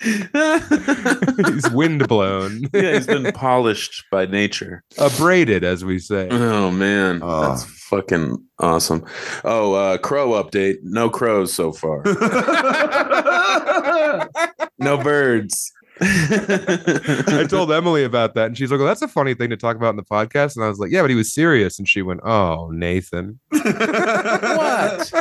[0.02, 4.82] he's wind blown, yeah, he's been polished by nature.
[4.98, 6.28] abraded, as we say.
[6.30, 7.42] Oh man, Oh.
[7.42, 9.04] that's fucking awesome.
[9.44, 10.76] Oh, uh crow update.
[10.82, 12.02] No crows so far.
[14.78, 15.72] no birds.
[16.02, 19.76] I told Emily about that, and she's like, "Well, that's a funny thing to talk
[19.76, 22.00] about in the podcast." And I was like, "Yeah, but he was serious." And she
[22.00, 25.12] went, "Oh, Nathan, What?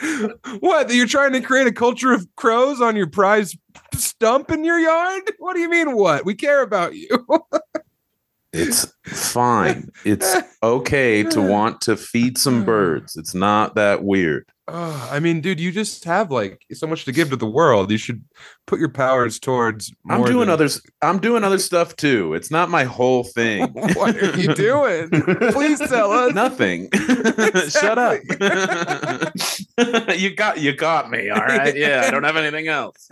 [0.60, 0.92] what?
[0.92, 3.56] You're trying to create a culture of crows on your prize
[3.94, 5.32] stump in your yard?
[5.38, 5.96] What do you mean?
[5.96, 6.24] What?
[6.24, 7.26] We care about you."
[8.52, 9.90] It's fine.
[10.04, 13.16] It's okay to want to feed some birds.
[13.16, 14.48] It's not that weird.
[14.70, 17.90] Oh, I mean, dude, you just have like so much to give to the world.
[17.90, 18.22] You should
[18.66, 19.90] put your powers towards.
[20.10, 20.82] I'm doing than- others.
[21.00, 22.34] I'm doing other stuff too.
[22.34, 23.68] It's not my whole thing.
[23.72, 25.08] what are you doing?
[25.52, 26.34] Please tell us.
[26.34, 26.90] Nothing.
[27.70, 28.20] Shut up.
[30.18, 31.30] you got you got me.
[31.30, 31.74] All right.
[31.74, 33.08] Yeah, I don't have anything else.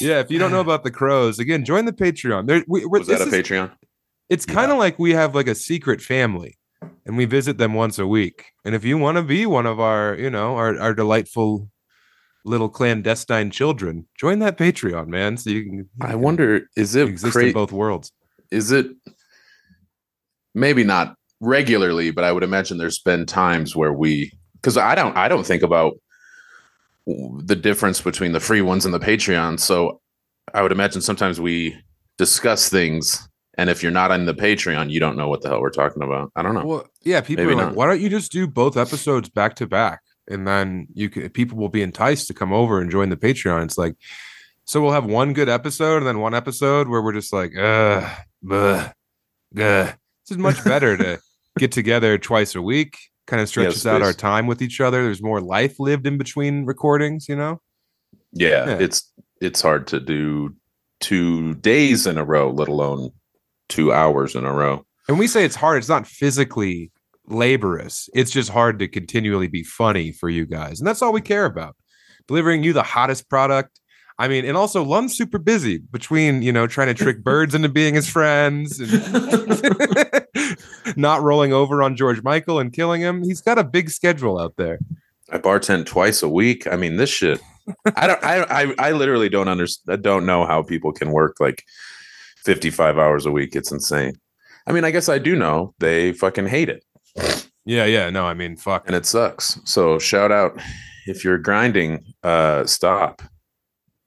[0.00, 2.46] yeah, if you don't know about the crows, again, join the Patreon.
[2.46, 3.72] There, we, we're, Was that a is- Patreon?
[4.28, 6.58] It's kind of like we have like a secret family,
[7.04, 8.46] and we visit them once a week.
[8.64, 11.70] And if you want to be one of our, you know, our our delightful
[12.44, 15.36] little clandestine children, join that Patreon, man.
[15.36, 15.74] So you can.
[15.74, 18.12] you I wonder is it exist cra- in both worlds.
[18.50, 18.86] is it
[20.54, 25.16] maybe not regularly, but I would imagine there's been times where we because I don't
[25.16, 25.94] I don't think about
[27.06, 29.60] the difference between the free ones and the Patreon.
[29.60, 30.00] So
[30.54, 31.76] I would imagine sometimes we
[32.18, 35.60] discuss things, and if you're not on the Patreon, you don't know what the hell
[35.60, 36.30] we're talking about.
[36.36, 36.64] I don't know.
[36.66, 37.76] Well, yeah, people Maybe are like, not.
[37.76, 41.58] why don't you just do both episodes back to back, and then you can people
[41.58, 43.64] will be enticed to come over and join the Patreon.
[43.64, 43.94] It's like,
[44.64, 48.08] so we'll have one good episode and then one episode where we're just like, uh,
[48.44, 48.92] guh.
[49.54, 51.20] This is much better to
[51.58, 52.98] get together twice a week.
[53.26, 55.02] Kind of stretches out our time with each other.
[55.02, 57.60] There's more life lived in between recordings, you know.
[58.32, 58.78] Yeah, Yeah.
[58.78, 60.54] it's it's hard to do
[61.00, 63.10] two days in a row, let alone
[63.68, 64.84] two hours in a row.
[65.08, 66.90] And we say it's hard, it's not physically
[67.26, 68.08] laborious.
[68.14, 70.80] It's just hard to continually be funny for you guys.
[70.80, 71.76] And that's all we care about.
[72.28, 73.80] Delivering you the hottest product.
[74.18, 77.68] I mean, and also Lund's super busy between, you know, trying to trick birds into
[77.68, 80.26] being his friends and
[80.96, 83.22] not rolling over on George Michael and killing him.
[83.22, 84.78] He's got a big schedule out there.
[85.30, 86.66] I bartend twice a week.
[86.66, 87.40] I mean, this shit.
[87.96, 88.22] I don't.
[88.22, 88.42] I.
[88.44, 89.98] I, I literally don't understand.
[89.98, 91.64] I Don't know how people can work like
[92.46, 93.54] fifty-five hours a week.
[93.54, 94.14] It's insane.
[94.66, 96.84] I mean, I guess I do know they fucking hate it,
[97.64, 98.10] Yeah, yeah.
[98.10, 98.86] No, I mean, fuck.
[98.86, 99.60] and it sucks.
[99.64, 100.60] So shout out
[101.06, 102.04] if you're grinding.
[102.22, 103.22] Uh, stop.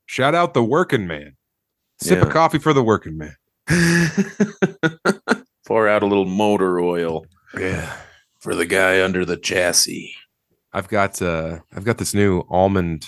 [0.07, 1.35] Shout out the working man.
[2.01, 2.25] Sip Yeah.
[2.25, 3.35] of coffee for the working man.
[5.67, 7.25] Pour out a little motor oil
[7.57, 7.95] Yeah.
[8.39, 10.13] for the guy under the chassis.
[10.73, 13.05] I've got uh I've got this new almond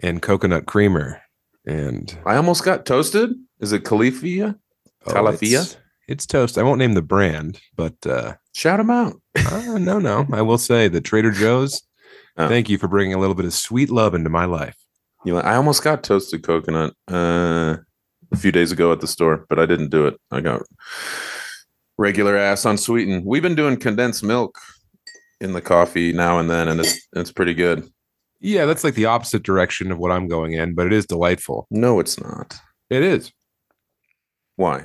[0.00, 1.20] and coconut creamer
[1.66, 3.30] and I almost got toasted.
[3.60, 4.58] Is it Califia?
[5.06, 5.60] Calafia?
[5.62, 5.76] It's,
[6.08, 6.58] it's toast.
[6.58, 9.20] I won't name the brand, but uh, Shout him out.
[9.36, 10.26] uh no no.
[10.32, 11.82] I will say that Trader Joe's
[12.36, 12.48] Oh.
[12.48, 14.76] thank you for bringing a little bit of sweet love into my life.
[15.24, 17.76] You know, I almost got toasted coconut uh,
[18.32, 20.18] a few days ago at the store, but I didn't do it.
[20.30, 20.62] I got
[21.98, 23.24] regular ass unsweetened.
[23.26, 24.56] We've been doing condensed milk
[25.40, 27.88] in the coffee now and then, and it's it's pretty good.
[28.40, 31.66] Yeah, that's like the opposite direction of what I'm going in, but it is delightful.
[31.70, 32.56] No, it's not.
[32.88, 33.32] It is.
[34.60, 34.84] Why?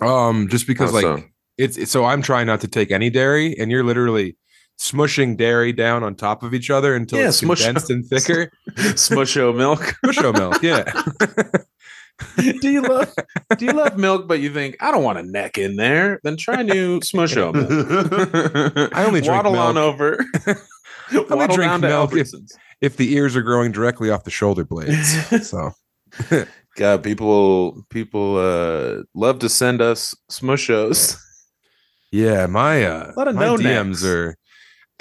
[0.00, 1.24] Um just because How like so?
[1.56, 4.36] it's, it's so I'm trying not to take any dairy and you're literally
[4.78, 8.50] smushing dairy down on top of each other until Yeah, it's smush- condensed and thicker.
[8.76, 9.80] Smusho milk.
[10.06, 10.84] Musho milk, yeah.
[12.60, 13.12] do you love
[13.56, 16.20] do you love milk, but you think I don't want a neck in there?
[16.22, 18.90] Then try new Smusho milk.
[18.94, 19.94] I only drink waddle on milk.
[19.94, 20.24] over.
[21.30, 22.30] waddle drink milk if-
[22.80, 25.48] if the ears are growing directly off the shoulder blades.
[25.48, 25.72] So
[26.78, 31.18] God, people people uh love to send us smushos.
[32.12, 34.04] yeah, my uh Lot of my no DMs necks.
[34.04, 34.36] are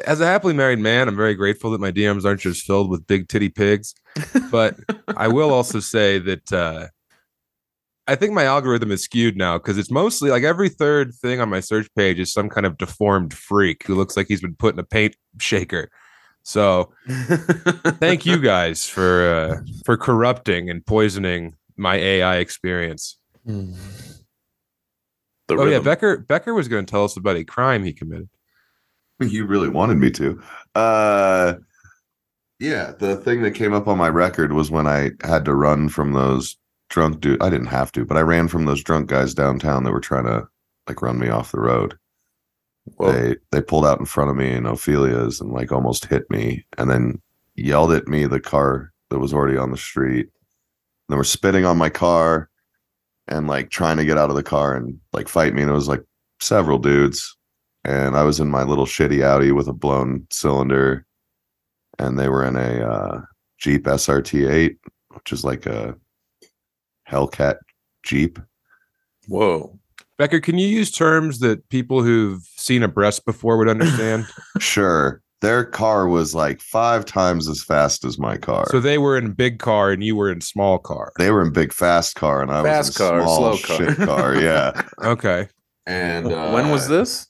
[0.05, 3.05] as a happily married man, I'm very grateful that my DMs aren't just filled with
[3.05, 3.93] big titty pigs.
[4.51, 4.75] But
[5.15, 6.87] I will also say that uh
[8.07, 11.49] I think my algorithm is skewed now because it's mostly like every third thing on
[11.49, 14.73] my search page is some kind of deformed freak who looks like he's been put
[14.73, 15.91] in a paint shaker.
[16.41, 16.91] So
[17.99, 23.17] thank you guys for uh, for corrupting and poisoning my AI experience.
[23.45, 23.75] the
[25.51, 25.79] oh yeah.
[25.79, 28.29] Becker Becker was going to tell us about a crime he committed.
[29.19, 30.39] You really wanted me to.
[30.75, 31.55] Uh
[32.59, 35.89] yeah, the thing that came up on my record was when I had to run
[35.89, 36.55] from those
[36.89, 37.41] drunk dude.
[37.41, 40.25] I didn't have to, but I ran from those drunk guys downtown that were trying
[40.25, 40.47] to
[40.87, 41.97] like run me off the road.
[42.95, 43.11] Whoa.
[43.11, 46.65] They they pulled out in front of me in Ophelia's and like almost hit me
[46.77, 47.21] and then
[47.55, 50.29] yelled at me the car that was already on the street.
[51.09, 52.49] They were spitting on my car
[53.27, 55.61] and like trying to get out of the car and like fight me.
[55.61, 56.03] And it was like
[56.39, 57.35] several dudes.
[57.83, 61.05] And I was in my little shitty Audi with a blown cylinder.
[61.99, 63.21] And they were in a uh,
[63.57, 64.77] Jeep SRT8,
[65.09, 65.95] which is like a
[67.09, 67.57] Hellcat
[68.03, 68.39] Jeep.
[69.27, 69.79] Whoa.
[70.17, 74.25] Becker, can you use terms that people who've seen a breast before would understand?
[74.59, 75.21] Sure.
[75.41, 78.65] Their car was like five times as fast as my car.
[78.71, 81.12] so they were in big car and you were in small car.
[81.19, 83.88] they were in big fast car and I Fast was in car, small slow car.
[83.95, 84.36] shit car.
[84.41, 84.82] Yeah.
[85.04, 85.47] Okay.
[85.86, 87.28] And uh, when was this?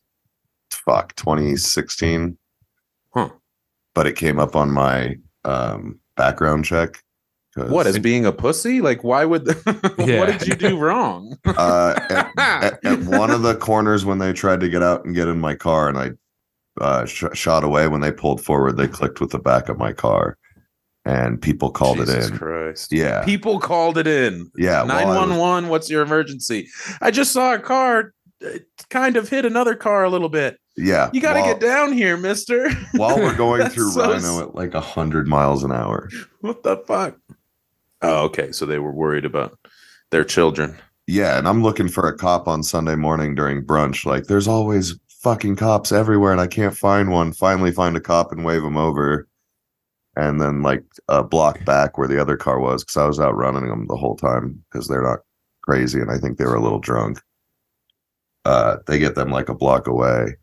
[0.72, 2.38] Fuck, 2016.
[3.14, 3.30] Huh.
[3.94, 7.04] But it came up on my um, background check.
[7.56, 8.82] What as being a pussy?
[8.82, 9.48] Like, why would?
[9.98, 10.20] Yeah.
[10.20, 11.36] what did you do wrong?
[11.46, 15.16] uh, at, at, at one of the corners when they tried to get out and
[15.16, 16.12] get in my car, and I
[16.82, 17.88] uh, sh- shot away.
[17.88, 20.38] When they pulled forward, they clicked with the back of my car,
[21.06, 22.38] and people called Jesus it in.
[22.38, 22.92] Christ.
[22.94, 24.50] Yeah, People called it in.
[24.58, 24.84] yeah.
[24.84, 25.68] 911 was- one one.
[25.70, 26.68] What's your emergency?
[27.02, 28.14] I just saw a car
[28.46, 28.60] uh,
[28.90, 30.58] kind of hit another car a little bit.
[30.80, 32.70] Yeah, You got to get down here, Mister.
[32.96, 36.08] while we're going through so RiNo at like a hundred miles an hour.
[36.42, 37.18] What the fuck?
[38.04, 38.52] Oh, okay.
[38.52, 39.58] So they were worried about
[40.12, 40.78] their children.
[41.08, 44.06] Yeah, and I'm looking for a cop on Sunday morning during brunch.
[44.06, 47.34] Like, there's always fucking cops everywhere, and I can't find one.
[47.34, 49.28] Finally, find a cop and wave him over,
[50.16, 53.36] and then like a block back where the other car was, because I was out
[53.36, 55.20] running them the whole time because they're not
[55.64, 57.20] crazy, and I think they were a little drunk.
[58.46, 60.38] Uh, they get them like a block away,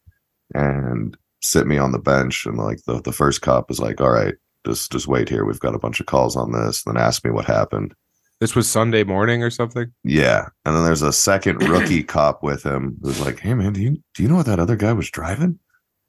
[0.52, 4.10] and sit me on the bench, and like the the first cop is like, "All
[4.10, 4.34] right,
[4.66, 5.46] just just wait here.
[5.46, 7.94] We've got a bunch of calls on this." Then ask me what happened.
[8.40, 9.92] This was Sunday morning or something.
[10.02, 13.80] Yeah, and then there's a second rookie cop with him who's like, "Hey man, do
[13.82, 15.58] you do you know what that other guy was driving?"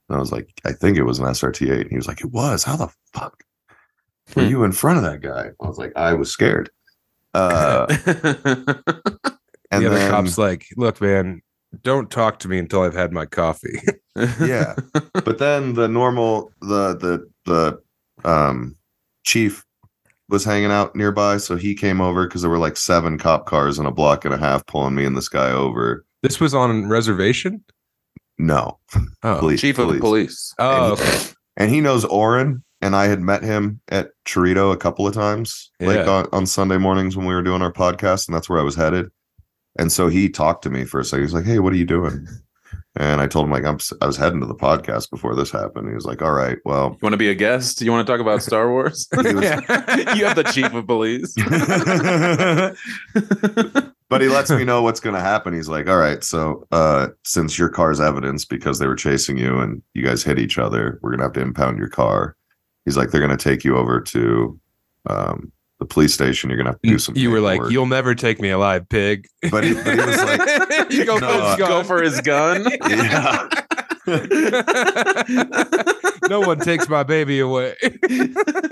[0.09, 2.31] And I was like, "I think it was an SRT8." And he was like, "It
[2.31, 2.63] was.
[2.63, 3.43] How the fuck
[4.35, 4.49] were Hmm.
[4.49, 6.69] you in front of that guy?" I was like, "I was scared."
[7.33, 11.41] Uh, and the other then, cop's like, look, man,
[11.83, 13.79] don't talk to me until I've had my coffee.
[14.39, 14.75] Yeah.
[15.25, 17.81] but then the normal the the the
[18.29, 18.77] um
[19.25, 19.64] chief
[20.29, 23.77] was hanging out nearby so he came over because there were like seven cop cars
[23.79, 26.87] in a block and a half pulling me and this guy over this was on
[26.89, 27.63] reservation.
[28.37, 28.79] no
[29.23, 30.53] Oh, police Chief of the police.
[30.59, 31.19] oh, And- okay.
[31.57, 35.71] and he knows Oren and I had met him at Chorito a couple of times
[35.79, 36.09] like Yeah.
[36.09, 38.75] on, on Sunday mornings when we were doing our podcast and that's where I was
[38.75, 39.07] headed
[39.77, 41.85] and so he talked to me for a second He's like hey what are you
[41.85, 42.27] doing
[42.97, 45.51] and I told him like I'm s- I was heading to the podcast before this
[45.51, 47.81] happened he was like all right well You want to be a guest?
[47.81, 49.07] You want to talk about Star Wars?
[49.13, 51.33] Was- you have the chief of police.
[54.09, 55.53] but he lets me know what's going to happen.
[55.53, 59.59] He's like, "All right, so uh, since your car's evidence because they were chasing you
[59.59, 62.35] and you guys hit each other, we're going to have to impound your car."
[62.85, 64.59] He's like, "They're going to take you over to
[65.09, 66.49] um, the police station.
[66.49, 68.49] You're going to have to do some." you were like, paperwork." "You'll never take me
[68.51, 71.69] alive, pig." But he, but he was like, you go, No, for his uh, gun.
[71.69, 72.67] Go for his gun.
[72.89, 73.49] "Yeah."
[76.29, 77.75] no one takes my baby away.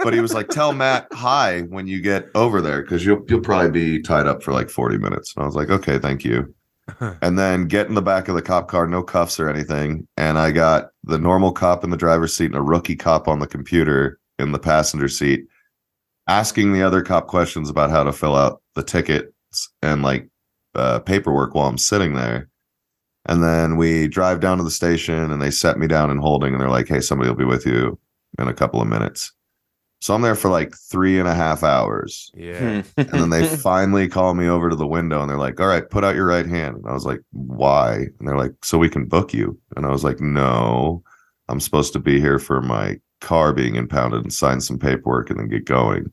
[0.04, 3.42] but he was like, "Tell Matt hi when you get over there because you'll you'll
[3.42, 6.54] probably be tied up for like 40 minutes." And I was like, "Okay, thank you."
[7.22, 10.38] and then get in the back of the cop car, no cuffs or anything, and
[10.38, 13.48] I got the normal cop in the driver's seat and a rookie cop on the
[13.48, 15.46] computer in the passenger seat,
[16.28, 20.28] asking the other cop questions about how to fill out the tickets and like
[20.76, 22.50] uh, paperwork while I'm sitting there.
[23.26, 26.54] And then we drive down to the station and they set me down in holding
[26.54, 27.98] and they're like, hey, somebody will be with you
[28.38, 29.32] in a couple of minutes.
[30.02, 32.30] So I'm there for like three and a half hours.
[32.36, 32.84] yeah.
[32.98, 35.90] And then they finally call me over to the window and they're like, all right,
[35.90, 36.76] put out your right hand.
[36.76, 38.08] And I was like, why?
[38.20, 39.58] And they're like, so we can book you.
[39.78, 41.02] And I was like, no,
[41.48, 45.40] I'm supposed to be here for my car being impounded and sign some paperwork and
[45.40, 46.12] then get going.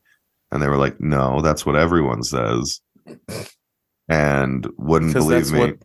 [0.52, 2.80] And they were like, no, that's what everyone says.
[4.10, 5.58] And wouldn't believe me.
[5.60, 5.76] what.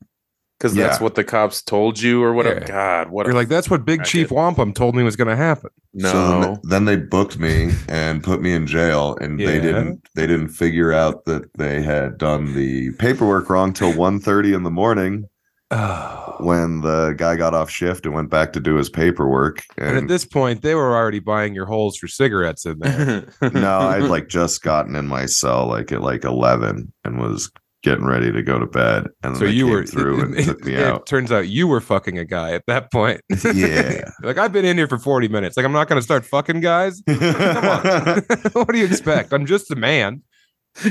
[0.57, 2.61] Because that's what the cops told you, or whatever.
[2.61, 2.67] Yeah.
[2.67, 3.25] God, what?
[3.25, 4.11] You're a, like, that's what Big Racket.
[4.11, 5.69] Chief Wampum told me was going to happen.
[5.93, 6.11] no.
[6.11, 10.07] So then, then they booked me and put me in jail, and they didn't.
[10.15, 14.71] They didn't figure out that they had done the paperwork wrong till 1.30 in the
[14.71, 15.25] morning.
[15.71, 16.35] Oh.
[16.39, 19.63] when the guy got off shift and went back to do his paperwork.
[19.77, 23.25] And at this point, they were already buying your holes for cigarettes in there.
[23.53, 27.51] no, I'd like just gotten in my cell like at like eleven and was
[27.85, 29.07] getting ready to go to bed.
[29.21, 31.05] And so they you came were through and took me it out.
[31.05, 33.21] turns out you were fucking a guy at that point.
[33.53, 34.09] Yeah.
[34.23, 35.55] like I've been in here for 40 minutes.
[35.55, 37.03] Like I'm not going to start fucking guys.
[37.07, 39.33] what do you expect?
[39.33, 40.23] I'm just a man.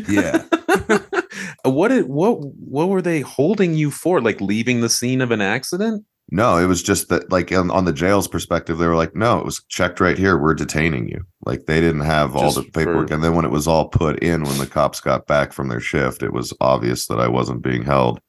[0.09, 0.45] yeah.
[1.65, 1.89] what?
[1.89, 2.39] Did, what?
[2.41, 4.21] What were they holding you for?
[4.21, 6.05] Like leaving the scene of an accident?
[6.31, 9.39] No, it was just that like on, on the jail's perspective, they were like, no,
[9.39, 10.39] it was checked right here.
[10.39, 11.23] We're detaining you.
[11.45, 13.09] Like they didn't have all the paperwork.
[13.09, 15.69] for- And then when it was all put in, when the cops got back from
[15.69, 18.21] their shift, it was obvious that I wasn't being held.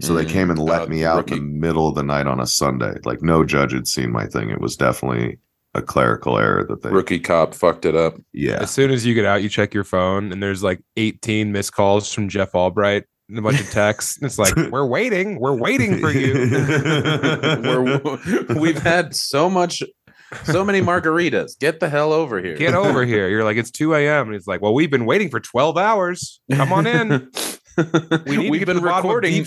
[0.00, 1.34] So they Mm, came and let uh, me out rookie.
[1.34, 2.94] in the middle of the night on a Sunday.
[3.04, 4.50] Like no judge had seen my thing.
[4.50, 5.38] It was definitely
[5.74, 6.90] a clerical error that they.
[6.90, 8.14] Rookie cop fucked it up.
[8.32, 8.58] Yeah.
[8.62, 11.72] As soon as you get out, you check your phone, and there's like 18 missed
[11.72, 14.18] calls from Jeff Albright and a bunch of texts.
[14.22, 16.34] It's like, we're waiting, we're waiting for you.
[17.62, 19.82] We're, we've had so much,
[20.44, 21.58] so many margaritas.
[21.58, 22.56] Get the hell over here.
[22.56, 23.28] Get over here.
[23.28, 24.28] You're like, it's 2 a.m.
[24.28, 26.40] And it's like, well, we've been waiting for 12 hours.
[26.52, 27.30] Come on in.
[28.26, 29.46] We to been the bottom of recording.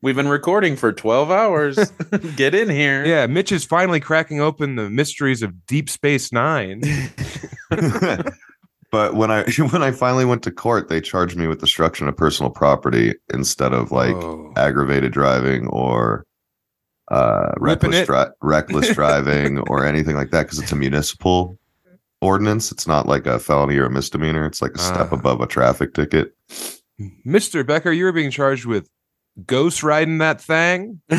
[0.00, 1.76] We've been recording for twelve hours.
[2.34, 3.04] Get in here.
[3.04, 6.80] Yeah, Mitch is finally cracking open the mysteries of Deep Space Nine.
[8.92, 12.16] But when I when I finally went to court, they charged me with destruction of
[12.16, 14.52] personal property instead of like Oh.
[14.56, 16.24] aggravated driving or
[17.10, 21.58] uh reckless dri- reckless driving or anything like that because it's a municipal
[22.20, 22.70] ordinance.
[22.70, 24.46] It's not like a felony or a misdemeanor.
[24.46, 25.16] It's like a step Ah.
[25.16, 26.32] above a traffic ticket.
[27.26, 27.66] Mr.
[27.66, 28.88] Becker, you were being charged with
[29.46, 31.00] ghost riding that thing.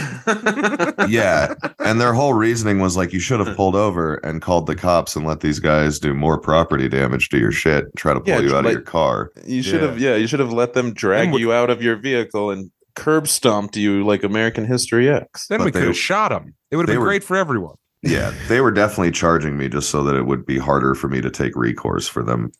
[1.10, 1.54] Yeah.
[1.80, 5.16] and their whole reasoning was like you should have pulled over and called the cops
[5.16, 8.30] and let these guys do more property damage to your shit and try to pull
[8.36, 9.32] Yeah, you out like- of your car.
[9.46, 9.88] You should Yeah.
[9.88, 12.72] have, yeah, you should have let them drag we- you out of your vehicle and
[12.96, 15.48] curb stomped you like American History X.
[15.48, 16.54] Then But we could have shot him.
[16.72, 17.76] It would have been were- great for everyone.
[18.02, 21.22] Yeah, they were definitely charging me just so that it would be harder for me
[21.22, 22.52] to take recourse for them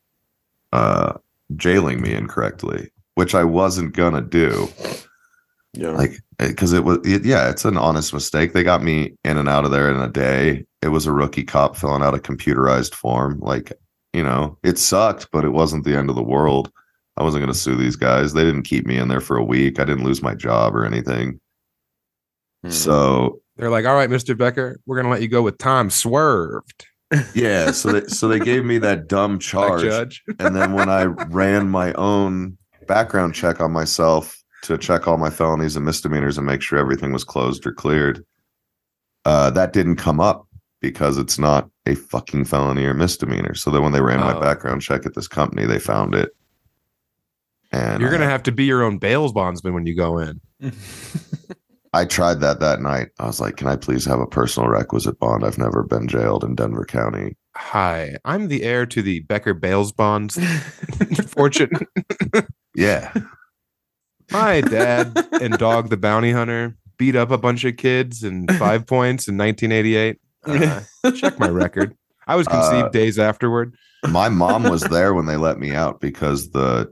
[0.72, 1.14] uh
[1.56, 4.70] jailing me incorrectly, which I wasn't gonna do.
[5.76, 8.54] Yeah, Like because it was it, yeah, it's an honest mistake.
[8.54, 10.66] They got me in and out of there in a day.
[10.82, 13.40] It was a rookie cop filling out a computerized form.
[13.40, 13.74] Like,
[14.14, 16.72] you know, it sucked, but it wasn't the end of the world.
[17.18, 18.34] I wasn't gonna sue these guys.
[18.34, 19.80] They didn't keep me in there for a week.
[19.80, 21.40] I didn't lose my job or anything.
[22.64, 22.70] Hmm.
[22.70, 24.38] So They're like, all right, Mr.
[24.38, 26.86] Becker, we're gonna let you go with time swerved.
[27.36, 29.82] yeah, so they so they gave me that dumb Like charge.
[29.84, 30.24] judge.
[30.40, 32.58] and then when I ran my own
[32.88, 37.12] background check on myself, to check all my felonies and misdemeanors and make sure everything
[37.14, 38.26] was closed or cleared.
[39.26, 40.48] Uh, that didn't come up
[40.82, 43.56] because it's not a fucking felony or misdemeanor.
[43.56, 44.40] So then when they ran my Oh.
[44.42, 46.32] background check at this company, they found it.
[47.72, 50.42] And You're gonna I- have to be your own bails bondsman when you go in.
[51.96, 53.10] I tried that that night.
[53.20, 55.44] I was like, "Can I please have a personal requisite bond?
[55.46, 59.92] I've never been jailed in Denver County." Hi, I'm the heir to the Becker Bales
[59.92, 60.40] bonds
[61.28, 61.70] fortune.
[62.76, 63.14] Yeah,
[64.34, 68.86] My dad and Dog the Bounty Hunter beat up a bunch of kids in five
[68.86, 70.20] points in 1988.
[70.46, 71.96] Uh, check my record.
[72.28, 73.76] I was conceived Uh, days afterward.
[74.08, 76.92] my mom was there when they let me out because the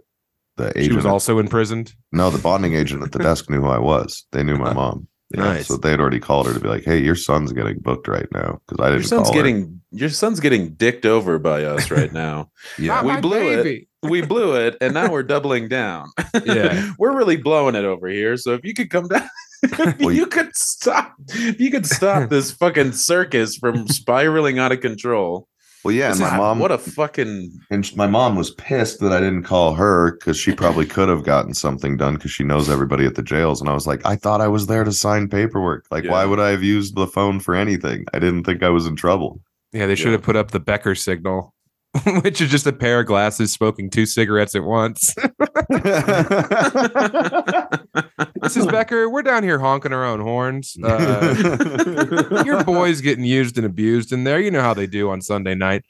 [0.57, 1.93] the agent She was also imprisoned.
[2.11, 4.25] No, the bonding agent at the desk knew who I was.
[4.31, 5.07] They knew my mom.
[5.34, 5.67] Yeah, Nice.
[5.67, 8.27] So they had already called her to be like, "Hey, your son's getting booked right
[8.34, 9.01] now." Because I Your didn't.
[9.01, 9.43] Your son's call her.
[9.43, 12.49] getting your son's getting dicked over by us right now.
[12.77, 12.95] Yeah.
[12.95, 13.88] Not we my blew it.
[14.03, 16.09] we blew it, and now we're doubling down.
[16.45, 16.91] Yeah.
[16.99, 18.38] we're really blowing it over here.
[18.38, 19.27] So if you could come down,
[19.63, 21.13] if Well, you could stop.
[21.29, 25.47] If you could stop this fucking circus from spiraling out of control.
[25.84, 26.59] Well, yeah, my mom.
[26.59, 27.59] What a fucking.
[27.71, 31.23] and my mom was pissed that I didn't call her because she probably could have
[31.23, 33.59] gotten something done because she knows everybody at the jails.
[33.61, 35.86] And I was like, I thought I was there to sign paperwork.
[35.89, 38.05] Like, why would I have used the phone for anything?
[38.13, 39.41] I didn't think I was in trouble.
[39.73, 40.11] Yeah, they should Yeah.
[40.13, 41.53] have put up the Becker signal,
[42.21, 45.15] which is just a pair of glasses smoking two cigarettes at once.
[48.54, 49.10] this is Becker.
[49.10, 50.76] We're down here honking our own horns.
[50.84, 54.39] Uh, your boy's getting used and abused in there.
[54.39, 55.84] You know how they do on Sunday night.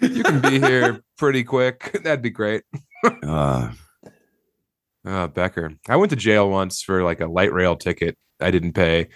[0.00, 1.98] You can be here pretty quick.
[2.04, 2.62] That'd be great.
[3.22, 3.70] uh,
[5.04, 5.72] Uh, Becker.
[5.88, 9.08] I went to jail once for like a light rail ticket I didn't pay.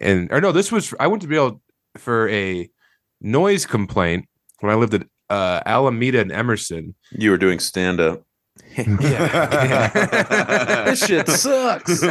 [0.00, 1.60] And or no, this was I went to jail
[1.98, 2.68] for a
[3.20, 4.26] noise complaint
[4.60, 6.94] when I lived at uh, Alameda and Emerson.
[7.12, 8.22] You were doing stand up.
[8.76, 9.88] Yeah.
[10.84, 12.02] this shit sucks.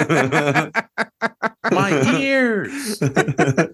[1.71, 3.01] My ears.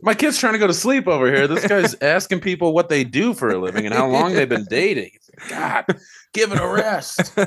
[0.01, 1.47] My kid's trying to go to sleep over here.
[1.47, 4.67] This guy's asking people what they do for a living and how long they've been
[4.69, 5.11] dating.
[5.49, 5.85] God,
[6.33, 7.37] give it a rest.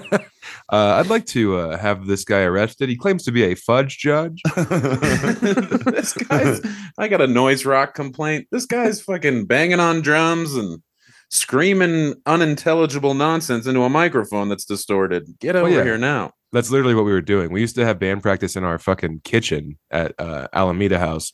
[0.71, 2.89] Uh, I'd like to uh, have this guy arrested.
[2.89, 4.41] He claims to be a fudge judge.
[4.57, 6.61] this guy's
[6.99, 8.49] I got a noise rock complaint.
[8.51, 10.83] This guy's fucking banging on drums and
[11.31, 15.27] screaming unintelligible nonsense into a microphone that's distorted.
[15.41, 15.85] Get over yeah.
[15.85, 16.33] here now.
[16.53, 17.53] That's literally what we were doing.
[17.53, 21.33] We used to have band practice in our fucking kitchen at uh, Alameda House.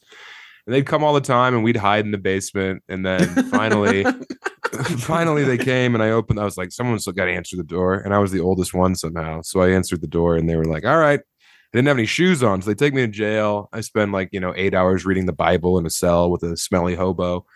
[0.67, 2.83] And they'd come all the time and we'd hide in the basement.
[2.89, 4.05] And then finally,
[4.99, 6.41] finally they came and I opened.
[6.41, 7.95] I was like, someone's got to answer the door.
[7.95, 9.43] And I was the oldest one somehow.
[9.43, 11.21] So I answered the door and they were like, all right.
[11.21, 12.63] I didn't have any shoes on.
[12.63, 13.69] So they take me to jail.
[13.73, 16.57] I spend like, you know, eight hours reading the Bible in a cell with a
[16.57, 17.47] smelly hobo.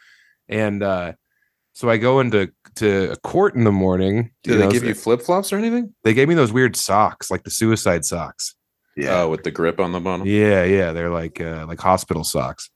[0.49, 1.12] And uh,
[1.79, 4.33] so I go into to a court in the morning.
[4.43, 5.95] Do they know, give you flip flops or anything?
[6.03, 8.57] they gave me those weird socks, like the suicide socks.
[8.97, 9.22] yeah.
[9.22, 10.26] Oh, with the grip on the bottom.
[10.26, 12.68] Yeah, yeah, they're like uh, like hospital socks,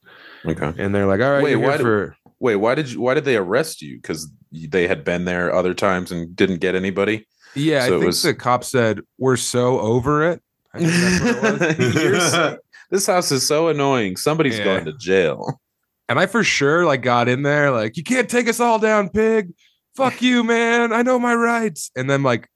[0.45, 0.73] Okay.
[0.81, 3.25] and they're like, all right, Wait, why do- for Wait, why did you why did
[3.25, 3.97] they arrest you?
[3.97, 7.27] Because they had been there other times and didn't get anybody.
[7.55, 7.85] yeah.
[7.85, 10.41] so I it think was- the cop said we're so over it.
[10.73, 12.31] I think that's what it was.
[12.31, 12.57] So-
[12.89, 14.15] this house is so annoying.
[14.17, 14.63] Somebody's Yeah.
[14.65, 15.59] going to jail.
[16.09, 19.09] And I for sure like got in there like you can't take us all down,
[19.09, 19.53] pig.
[19.95, 20.91] Fuck you, man.
[20.91, 21.91] I know my rights.
[21.95, 22.49] And then like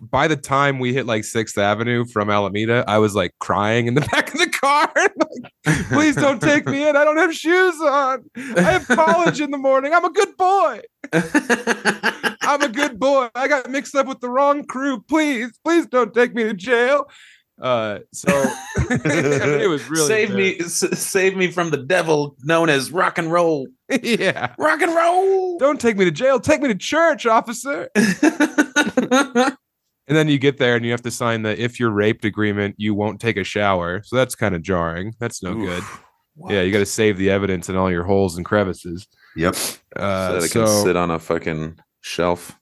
[0.00, 3.94] by the time we hit like Sixth Avenue from Alameda, I was like crying in
[3.94, 4.90] the back of the car.
[4.96, 6.96] like, please don't take me in.
[6.96, 8.24] I don't have shoes on.
[8.36, 9.92] I have college in the morning.
[9.92, 10.80] I'm a good boy.
[12.42, 13.28] I'm a good boy.
[13.34, 15.02] I got mixed up with the wrong crew.
[15.02, 17.06] Please, please don't take me to jail.
[17.62, 18.28] Uh, so
[18.90, 20.36] it was really save bad.
[20.36, 23.68] me, s- save me from the devil known as rock and roll.
[24.02, 24.52] yeah.
[24.58, 25.58] Rock and roll.
[25.58, 26.40] Don't take me to jail.
[26.40, 27.88] Take me to church, officer.
[30.08, 32.74] And then you get there and you have to sign the if you're raped agreement,
[32.76, 34.02] you won't take a shower.
[34.04, 35.14] So that's kind of jarring.
[35.20, 35.82] That's no good.
[36.48, 39.06] Yeah, you got to save the evidence in all your holes and crevices.
[39.36, 39.54] Yep.
[39.94, 42.58] Uh, so they so can sit on a fucking shelf.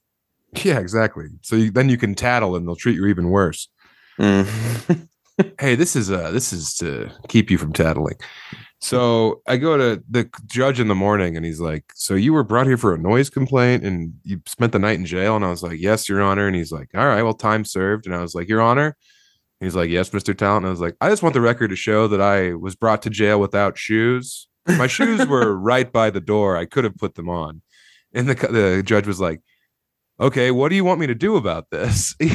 [0.63, 1.25] yeah, exactly.
[1.41, 3.67] So you, then you can tattle and they'll treat you even worse.
[4.21, 5.07] Mm.
[5.59, 8.15] hey this is uh this is to keep you from tattling.
[8.79, 12.43] So i go to the judge in the morning and he's like so you were
[12.43, 15.35] brought here for a noise complaint and you spent the night in jail?
[15.35, 16.45] And i was like yes your honor.
[16.45, 18.05] And he's like all right well time served.
[18.05, 18.95] And i was like your honor?
[19.59, 20.57] And he's like yes mr Tallent.
[20.57, 23.01] And i was like i just want the record to show that i was brought
[23.03, 24.47] to jail without shoes.
[24.67, 26.57] My shoes were right by the door.
[26.57, 27.63] I could have put them on.
[28.13, 29.41] And the, the judge was like
[30.21, 32.15] okay, what do you want me to do about this?
[32.19, 32.29] and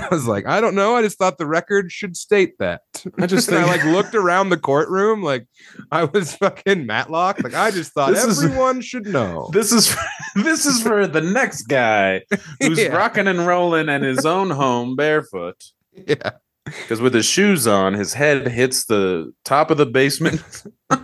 [0.00, 0.96] I was like, I don't know.
[0.96, 2.82] I just thought the record should state that.
[3.18, 5.46] I just And I like looked around the courtroom like
[5.90, 7.42] I was fucking Matlock.
[7.42, 9.50] Like I just thought This is- everyone should know.
[9.52, 9.94] this is
[10.36, 12.22] this is for the next guy
[12.60, 12.94] who's Yeah.
[12.96, 15.62] rocking and rolling in his own home barefoot.
[15.92, 16.30] yeah.
[16.64, 20.62] Because with his shoes on, his head hits the top of the basement.
[20.88, 20.98] Uh,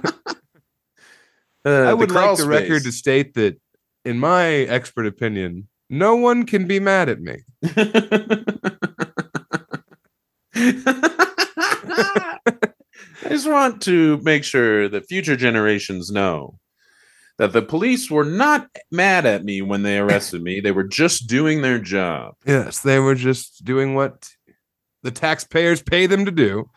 [1.64, 3.60] I would like the record to state that,
[4.04, 7.38] in my expert opinion, no one can be mad at me.
[13.24, 16.58] I just want to make sure that future generations know
[17.38, 20.60] that the police were not mad at me when they arrested me.
[20.60, 22.34] They were just doing their job.
[22.44, 24.28] Yes, they were just doing what
[25.02, 26.68] the taxpayers pay them to do.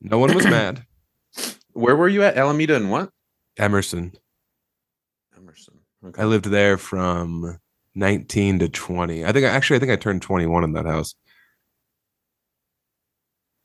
[0.00, 0.84] No one was mad.
[1.72, 2.36] Where were you at?
[2.36, 3.10] Alameda and what?
[3.58, 4.12] Emerson.
[5.36, 5.80] Emerson.
[6.04, 6.22] Okay.
[6.22, 7.58] I lived there from
[7.96, 9.24] 19 to 20.
[9.24, 11.14] I think I actually I think I turned 21 in that house.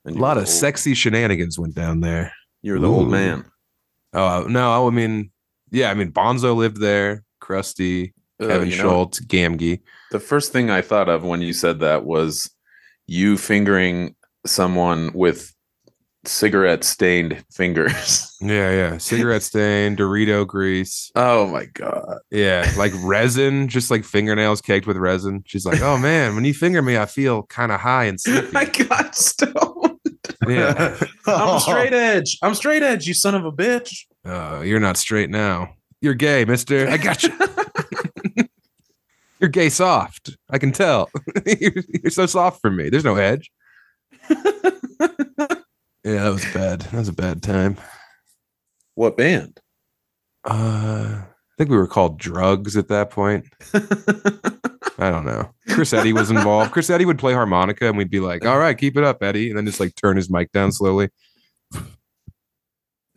[0.06, 0.48] A lot of old.
[0.48, 2.32] sexy shenanigans went down there.
[2.62, 3.44] You're the old man.
[4.12, 5.30] Oh no, I mean,
[5.70, 9.80] yeah, I mean Bonzo lived there, Krusty, Ugh, Kevin know, Schultz, Gamgee.
[10.10, 12.50] the first thing I thought of when you said that was
[13.06, 15.54] you fingering someone with
[16.24, 18.28] cigarette stained fingers.
[18.44, 18.98] Yeah, yeah.
[18.98, 21.12] Cigarette stain, Dorito grease.
[21.14, 22.18] oh my god.
[22.32, 25.44] Yeah, like resin, just like fingernails caked with resin.
[25.46, 28.56] She's like, "Oh man, when you finger me, I feel kind of high and sleepy."
[28.56, 30.00] I got stoned.
[30.48, 30.98] Yeah.
[31.24, 32.36] I'm straight edge.
[32.42, 34.06] I'm straight edge, you son of a bitch.
[34.24, 35.74] Uh, you're not straight now.
[36.00, 36.88] You're gay, mister.
[36.88, 37.30] I got you.
[39.40, 40.36] you're gay soft.
[40.50, 41.08] I can tell.
[41.46, 42.90] you're, you're so soft for me.
[42.90, 43.52] There's no edge.
[46.04, 46.80] Yeah, that was bad.
[46.80, 47.76] That was a bad time.
[48.94, 49.60] What band?
[50.44, 53.46] Uh, I think we were called drugs at that point.
[54.98, 55.50] I don't know.
[55.70, 56.72] Chris Eddie was involved.
[56.72, 59.48] Chris Eddie would play harmonica, and we'd be like, "All right, keep it up, Eddie,"
[59.48, 61.08] and then just like turn his mic down slowly.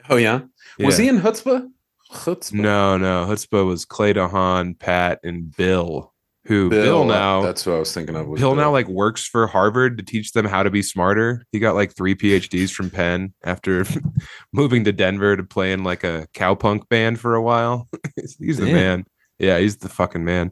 [0.10, 0.42] Oh yeah.
[0.80, 1.68] Was he in Chutzpah?
[2.12, 2.54] Chutzpah.
[2.54, 3.26] No, no.
[3.26, 6.14] Chutzpah was Clay DeHaan, Pat, and Bill.
[6.48, 7.42] Who Bill, uh, now?
[7.42, 8.28] That's what I was thinking of.
[8.28, 11.44] was Bill now like works for Harvard to teach them how to be smarter.
[11.52, 13.84] He got like three PhDs from Penn after
[14.54, 17.90] moving to Denver to play in like a cowpunk band for a while.
[18.40, 18.76] he's the Damn.
[18.76, 19.06] man.
[19.40, 20.52] Yeah, he's the fucking man.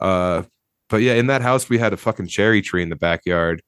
[0.00, 0.44] Uh,
[0.88, 3.62] but yeah, in that house we had a fucking cherry tree in the backyard,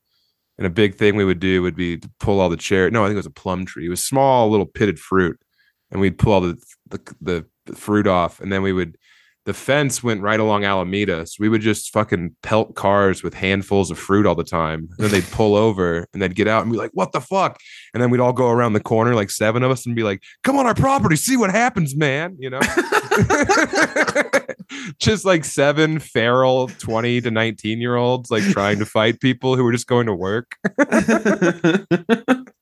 [0.59, 2.91] and a big thing we would do would be to pull all the cherry.
[2.93, 3.87] No, I think it was a plum tree.
[3.87, 5.41] It was small, little pitted fruit,
[5.91, 6.57] and we'd pull all the,
[6.89, 8.97] the, the fruit off, and then we would.
[9.49, 13.91] The fence went right along Alameda, so we would just fucking pelt cars with handfuls
[13.91, 14.91] of fruit all the time.
[14.99, 17.59] And then they'd pull over and they'd get out and be like, "What the fuck?"
[17.95, 20.23] And then we'd all go around the corner, like seven of us, and be like,
[20.45, 22.61] "Come on our property, see what happens, man." You know,
[25.01, 29.65] just like seven feral twenty to nineteen year olds, like trying to fight people who
[29.65, 30.57] were just going to work.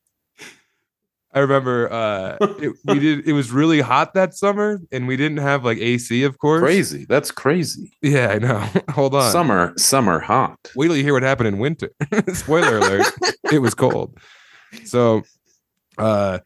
[1.37, 3.29] I remember uh, it, we did.
[3.29, 6.63] It was really hot that summer, and we didn't have like AC, of course.
[6.63, 7.05] crazy.
[7.05, 7.93] That's crazy.
[8.01, 8.67] Yeah, I know.
[8.91, 9.31] Hold on.
[9.31, 10.59] Summer, summer hot.
[10.75, 11.91] Wait till you hear what happened in winter.
[12.33, 13.07] Spoiler alert.
[13.53, 14.19] it was cold.
[14.85, 15.23] So
[15.99, 16.39] uh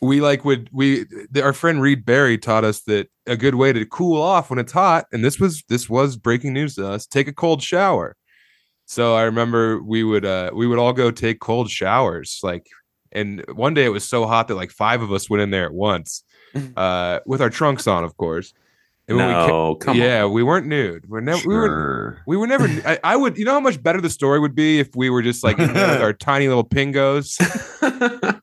[0.00, 3.72] we like would we the, our friend Reed Barry taught us that a good way
[3.72, 7.06] to cool off when it's hot, and this was this was breaking news to us,
[7.06, 8.16] take a cold shower.
[8.86, 12.66] So I remember we would uh we would all go take cold showers like
[13.14, 15.64] and one day it was so hot that like five of us went in there
[15.66, 16.24] at once
[16.76, 18.52] uh with our trunks on of course
[19.08, 22.22] And when we ca- no, come yeah we weren't nude we're never we were Sure.
[22.26, 22.66] we were never.
[22.86, 23.36] I, I would.
[23.36, 25.72] You know how much better the story would be if we were just like in
[25.74, 27.36] there with our tiny little pingos.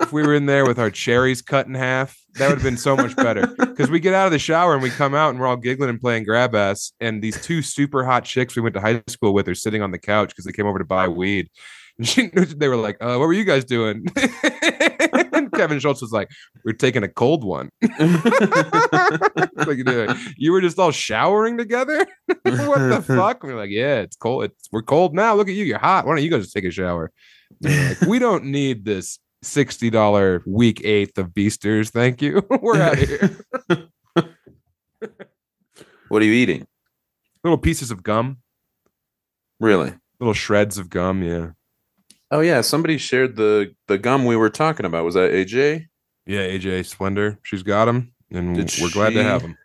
[0.00, 2.76] If we were in there with our cherries cut in half, that would have been
[2.78, 3.46] so much better.
[3.46, 5.88] Because we get out of the shower and we come out and we're all giggling
[5.88, 6.92] and playing grab ass.
[6.98, 9.92] And these two super hot chicks we went to high school with are sitting on
[9.92, 11.48] the couch because they came over to buy weed.
[12.00, 16.12] And she, they were like, uh, "What were you guys doing?" and Kevin Schultz was
[16.12, 16.30] like,
[16.64, 19.76] "We're taking a cold one." like,
[20.38, 22.06] you were just all showering together.
[22.26, 23.42] what the fuck?
[23.42, 24.44] We're like, yeah, it's cold.
[24.44, 25.34] It's we're cold now.
[25.34, 26.06] Look at you, you're hot.
[26.06, 27.12] Why don't you go just take a shower?
[27.60, 31.90] Like, we don't need this sixty dollar week eighth of Beasters.
[31.90, 32.42] Thank you.
[32.62, 33.36] we're out of here.
[36.08, 36.66] what are you eating?
[37.44, 38.38] Little pieces of gum,
[39.60, 39.92] Really?
[40.18, 41.22] little shreds of gum.
[41.22, 41.48] Yeah,
[42.30, 45.04] Oh yeah, somebody shared the the gum we were talking about.
[45.04, 45.86] Was that AJ?
[46.26, 46.40] yeah.
[46.46, 49.56] AJ Splendor, she's got them, and Did we're glad to have them.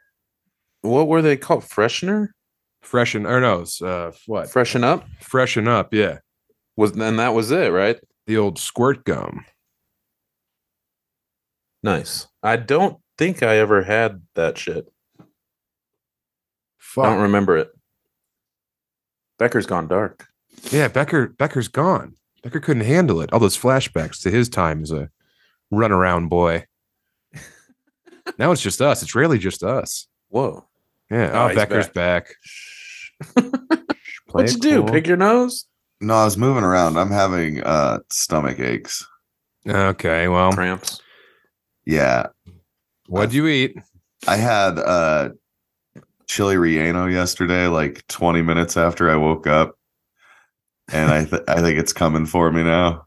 [0.82, 1.64] What were they called?
[1.64, 2.30] Freshener?
[2.82, 4.50] Freshen or no, uh, what?
[4.50, 5.06] Freshen up?
[5.20, 5.92] Freshen up.
[5.94, 6.20] Yeah,
[6.78, 8.00] Was and that was it, right?
[8.28, 9.46] the old squirt gum.
[11.84, 12.28] Nice.
[12.42, 14.92] I don't think I ever had that shit.
[16.80, 17.06] Fuck.
[17.06, 17.70] I don't remember it.
[19.38, 20.28] Becker's gone dark.
[20.72, 22.16] Yeah, Becker Becker's gone.
[22.46, 23.34] Becker couldn't handle it.
[23.34, 25.10] All those flashbacks to his time as a
[25.74, 26.66] runaround boy.
[28.38, 29.02] now it's just us.
[29.02, 30.06] It's really just us.
[30.30, 30.64] Whoa.
[31.10, 31.32] Yeah.
[31.34, 32.36] Oh, Oh, Becker's back.
[33.36, 33.44] back.
[34.32, 34.82] What'd you it do?
[34.84, 34.92] cool.
[34.94, 35.66] Pick your nose?
[36.02, 36.98] No, I was moving around.
[37.00, 39.04] I'm having uh stomach aches.
[39.68, 41.02] Okay, well, Cramps.
[41.84, 42.28] Yeah.
[43.08, 43.76] what'd you eat?
[44.28, 45.30] I had uh
[46.28, 49.80] chili relleno yesterday, like 20 minutes after I woke up.
[50.92, 53.06] And I th- I think it's coming for me now.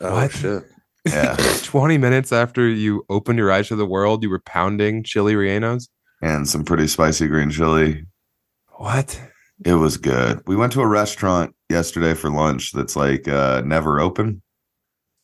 [0.00, 0.32] Oh What?
[0.32, 0.64] shit.
[1.06, 1.36] Yeah.
[1.62, 5.88] 20 minutes after you opened your eyes to the world, you were pounding chili rellenos?
[6.22, 8.06] and some pretty spicy green chili.
[8.76, 9.20] What?
[9.64, 10.40] It was good.
[10.46, 14.40] We went to a restaurant yesterday for lunch that's like uh never open.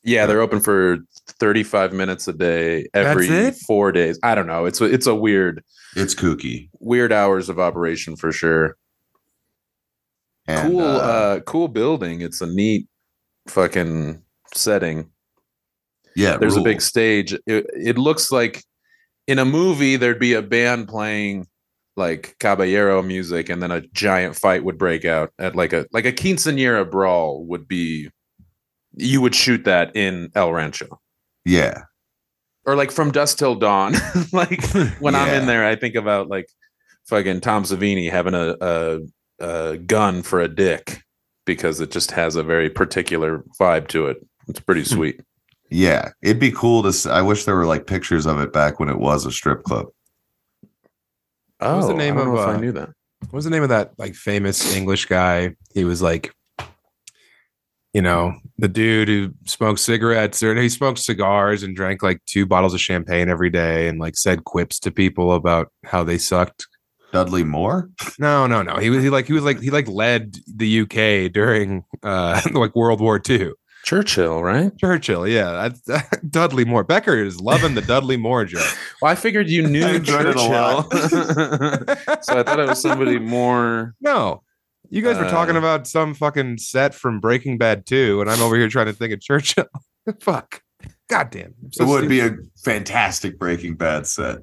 [0.02, 0.98] Yeah, they're open for
[1.28, 4.18] 35 minutes a day every four days.
[4.22, 4.64] I don't know.
[4.66, 5.62] It's it's a weird
[5.96, 6.68] It's kooky.
[6.80, 8.76] weird hours of operation for sure.
[10.58, 12.20] And, cool, uh, uh, cool building.
[12.20, 12.86] It's a neat
[13.48, 14.22] fucking
[14.54, 15.10] setting.
[16.16, 17.32] yeah, There's a big stage.
[17.46, 18.64] It, it looks like
[19.26, 21.46] in a movie there'd be a band playing
[21.96, 26.04] like caballero music, and then a giant fight would break out at like a like
[26.06, 28.08] a quinceanera brawl would be.
[28.96, 31.00] You would shoot that in El Rancho,
[31.44, 31.82] Yeah.
[32.66, 33.94] or like from dusk till dawn.
[34.32, 34.64] like
[35.00, 36.46] when I'm in there, I think about like
[37.06, 39.00] fucking Tom Savini having a, a
[39.40, 41.02] a gun for a dick
[41.46, 44.24] because it just has a very particular vibe to it.
[44.48, 44.94] It's pretty Hmm.
[44.94, 45.20] sweet.
[45.70, 46.10] Yeah.
[46.22, 48.98] It'd be cool to I wish there were like pictures of it back when it
[48.98, 49.86] was a strip club.
[51.60, 52.88] Oh, was the name I don't of, know if uh, I knew that.
[53.20, 55.54] What was the name of that like famous English guy?
[55.74, 56.34] He was like,
[57.92, 62.46] you know, the dude who smoked cigarettes or he smoked cigars and drank like two
[62.46, 66.66] bottles of champagne every day and like said quips to people about how they sucked.
[67.12, 67.90] Dudley Moore?
[68.18, 68.76] No, no, no.
[68.76, 72.74] He was he like he was like he like led the UK during uh like
[72.76, 73.52] World War II.
[73.82, 74.76] Churchill, right?
[74.76, 76.84] Churchill, yeah, that's Dudley Moore.
[76.84, 78.68] Becker is loving the Dudley Moore joke.
[79.00, 80.82] Well, I figured you knew enjoyed it a Churchill,
[82.22, 83.94] so I thought it was somebody more.
[84.02, 84.42] No,
[84.90, 88.42] you guys were talking Uh, about some fucking set from Breaking Bad 2, and I'm
[88.42, 89.64] over here trying to think of Churchill.
[90.20, 90.62] Fuck.
[91.08, 91.54] goddamn!
[91.72, 92.08] so it would stupid.
[92.10, 94.38] be a fantastic Breaking Bad set.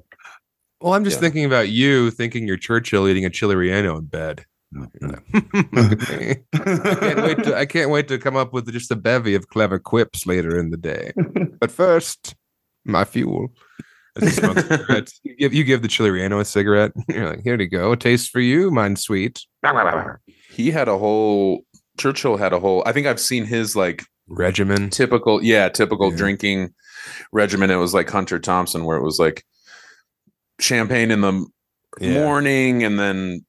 [0.80, 1.20] Well, I'm just Yeah.
[1.22, 4.44] thinking about you thinking you're Churchill eating a chili relleno in bed.
[4.76, 4.86] I
[7.00, 9.78] can't wait to I can't wait to come up with just a bevy of clever
[9.78, 11.12] quips later in the day.
[11.60, 12.36] But first,
[12.84, 13.48] my fuel.
[14.16, 15.20] As he smokes cigarettes.
[15.24, 16.92] You give you give the chili relleno a cigarette.
[17.08, 17.92] You're like, here you go.
[17.92, 19.40] A taste for you, mine sweet.
[20.50, 21.64] He had a whole.
[21.98, 22.82] Churchill had a whole.
[22.86, 24.90] I think I've seen his like Regimen.
[24.90, 26.16] typical, yeah, typical Yeah.
[26.18, 26.74] drinking
[27.32, 27.70] regimen.
[27.70, 29.44] It was like Hunter Thompson, where it was like
[30.60, 31.46] champagne in the
[32.00, 32.14] Yeah.
[32.14, 33.44] morning and then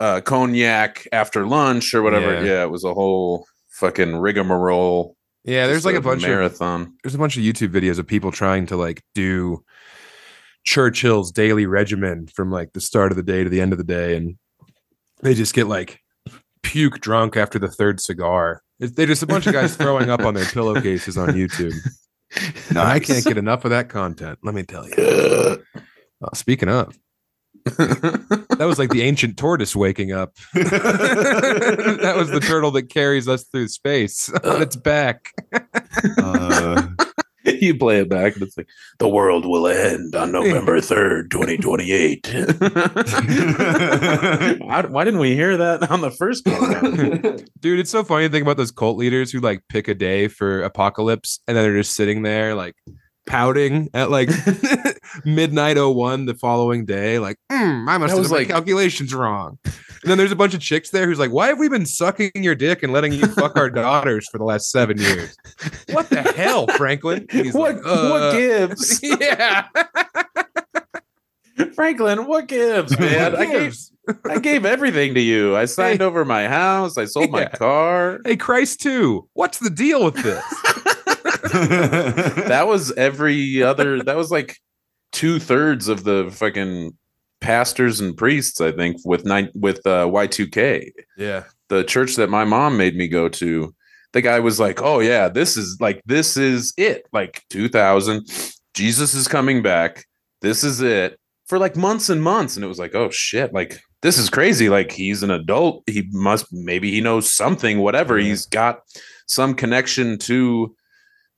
[0.00, 2.32] uh, cognac after lunch or whatever.
[2.34, 2.42] Yeah.
[2.44, 2.62] Yeah.
[2.64, 5.16] it was a whole fucking rigmarole.
[5.44, 6.94] Yeah, there's like a bunch of marathon.
[7.02, 9.62] there's a bunch of YouTube videos of people trying to like do
[10.64, 13.84] Churchill's daily regimen from like the start of the day to the end of the
[13.84, 14.36] day, and
[15.22, 16.00] they just get like
[16.62, 18.62] puke drunk after the third cigar.
[18.78, 21.74] It's, they're just a bunch of guys throwing up on their pillowcases on YouTube.
[22.68, 24.38] And I can't get enough of that content.
[24.42, 24.94] Let me tell you.
[26.22, 26.98] Uh, speaking of,
[27.64, 30.34] that was like the ancient tortoise waking up.
[30.54, 35.32] that was the turtle that carries us through space on its back.
[36.18, 36.88] Uh,
[37.44, 38.68] you play it back and it's like
[38.98, 42.28] the world will end on November 3rd, 2028.
[44.62, 47.44] why, why didn't we hear that on the first one?
[47.58, 50.28] Dude, it's so funny to think about those cult leaders who like pick a day
[50.28, 52.76] for apocalypse and then they're just sitting there like
[53.30, 54.28] pouting at like
[55.24, 57.18] midnight 01 the following day.
[57.18, 59.58] Like, "Hmm, I must That have was like- calculations wrong.
[60.02, 62.30] And then there's a bunch of chicks there who's like, Why have we been sucking
[62.36, 65.36] your dick and letting you fuck our daughters for the last seven years?
[65.90, 67.26] What the hell, Franklin?
[67.32, 69.00] He's what, like, "Uh, what gives?
[69.02, 69.66] yeah.
[71.74, 73.36] Franklin, what gives, man?
[73.36, 73.76] I gave
[74.24, 75.56] I gave everything to you.
[75.56, 76.04] I signed Hey.
[76.06, 76.96] over my house.
[76.96, 78.20] I sold my car.
[78.24, 79.28] Hey, Christ, too.
[79.34, 80.42] What's the deal with this?
[81.50, 84.02] That was every other.
[84.02, 84.56] That was like
[85.12, 86.96] two thirds of the fucking
[87.40, 88.60] pastors and priests.
[88.60, 90.92] I think with nine with uh, Y two K.
[91.16, 91.44] yeah.
[91.68, 93.74] the church that my mom made me go to,
[94.12, 97.06] the guy was like, "Oh yeah, this is like this is it.
[97.12, 98.26] Like 2000,
[98.74, 100.04] Jesus is coming back.
[100.40, 103.80] This is it." For like months and months and it was like, "Oh shit, like
[104.02, 104.68] this is crazy.
[104.68, 105.82] Like he's an adult.
[105.86, 108.18] He must maybe he knows something, whatever.
[108.18, 108.28] Yeah.
[108.28, 108.80] He's got
[109.26, 110.74] some connection to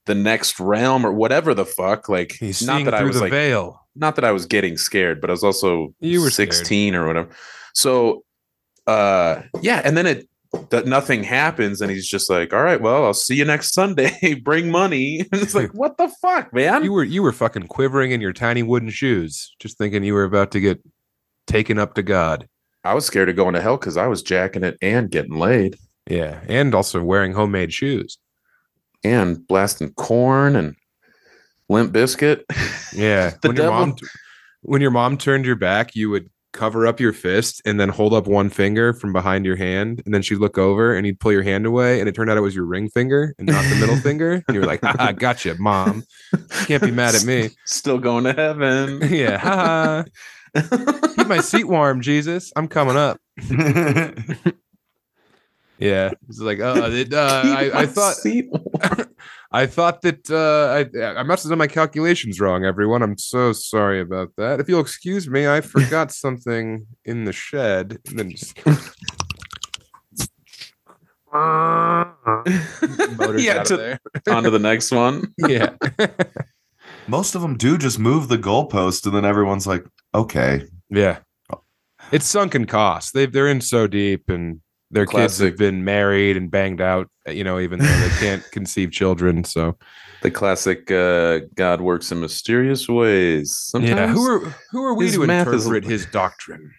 [0.07, 2.09] the next realm or whatever the fuck.
[2.09, 3.81] Like He's not that I was like veil.
[3.95, 6.53] not that I was getting scared, but I was also You were scared.
[6.55, 7.29] 16 or whatever.
[7.75, 8.25] So
[8.87, 10.29] uh yeah, and then it
[10.69, 14.35] that nothing happens and he's just like, "All right, well, I'll see you next Sunday.
[14.45, 18.11] Bring money." And it's like, "What the fuck, man?" You were you were fucking quivering
[18.11, 20.83] in your tiny wooden shoes, just thinking you were about to get
[21.47, 22.49] taken up to God.
[22.85, 25.77] I was scared of going to hell cuz I was jacking it and getting laid.
[26.11, 28.19] Yeah, and also wearing homemade shoes.
[29.05, 30.77] And blasting Korn and
[31.69, 32.43] Limp Bizkit.
[32.95, 33.97] Yeah, when your mom
[34.63, 38.13] when your mom turned your back, you would cover up your fist and then hold
[38.13, 41.33] up one finger from behind your hand, and then she'd look over and you'd pull
[41.33, 43.77] your hand away, and it turned out it was your ring finger and not the
[43.77, 46.05] middle finger, and you were like, "Haha, gotcha, mom.
[46.67, 49.01] Can't be mad at me." Still going to heaven.
[49.11, 50.05] yeah, haha.
[51.17, 52.53] Keep my seat warm, Jesus.
[52.55, 53.19] I'm coming up.
[55.79, 58.17] Yeah, it's like, uh, it, uh I, I thought.
[59.55, 62.65] I thought that uh, I I must have done my calculations wrong.
[62.65, 64.61] Everyone, I'm so sorry about that.
[64.61, 67.99] If you'll excuse me, I forgot something in the shed.
[68.09, 68.57] And then just
[73.37, 75.35] Yeah, to- of on to the next one.
[75.37, 75.75] Yeah,
[77.07, 81.19] Most of them do just move the goalpost, and then everyone's like, "Okay, yeah.
[82.11, 83.13] It's sunken costs.
[83.13, 84.62] They they're in so deep, and
[84.93, 87.09] their kids have been married and banged out.
[87.27, 89.45] You know, even though they can't conceive children.
[89.45, 89.77] So
[90.23, 93.55] The classic uh, God works in mysterious ways.
[93.57, 93.91] Sometimes.
[93.99, 96.71] yeah, who are who are we to math is- interpret his doctrine?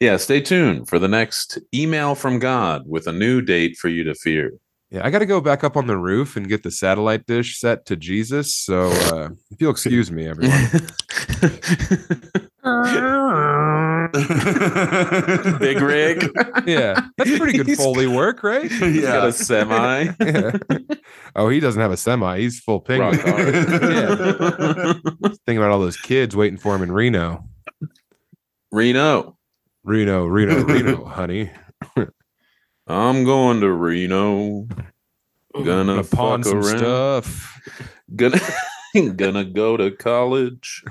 [0.00, 4.02] yeah, stay tuned for the next email from God with a new date for you
[4.04, 4.52] to fear.
[4.90, 7.58] Yeah, I got to go back up on the roof and get the satellite dish
[7.58, 8.54] set to Jesus.
[8.56, 10.56] So, uh, if you'll excuse me, everyone.
[15.58, 16.30] Big rig.
[16.66, 18.70] Yeah, that's pretty good He's- Foley work, right?
[18.70, 20.08] He's got yeah." a semi.
[20.20, 20.52] Yeah.
[21.36, 22.38] Oh, he doesn't have a semi.
[22.40, 23.00] He's full ping.
[23.00, 23.54] Rock hard.
[25.46, 27.44] Thinking about all those kids waiting for him in Reno.
[28.72, 29.36] Reno.
[29.84, 31.50] Reno, Reno, Reno, honey.
[32.86, 34.66] I'm going to Reno.
[35.54, 36.78] Gonna Gonna pawn fuck some around.
[36.78, 37.60] stuff.
[38.14, 38.40] Gonna
[39.16, 40.84] gonna go to college.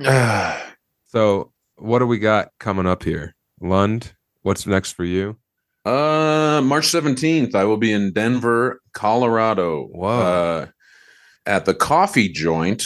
[1.06, 3.34] So, what do we got coming up here?
[3.60, 5.36] Lund, what's next for you?
[5.84, 9.86] Uh, March 17th, I will be in Denver, Colorado.
[9.86, 10.08] Whoa.
[10.08, 10.66] Uh,
[11.46, 12.84] at the coffee joint.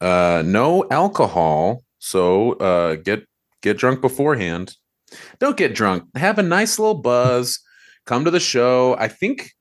[0.00, 1.82] Uh, no alcohol.
[1.98, 3.26] So uh, get
[3.60, 4.76] get drunk beforehand.
[5.40, 6.04] Don't get drunk.
[6.14, 7.58] Have a nice little buzz.
[8.06, 8.96] Come to the show.
[8.98, 9.52] I think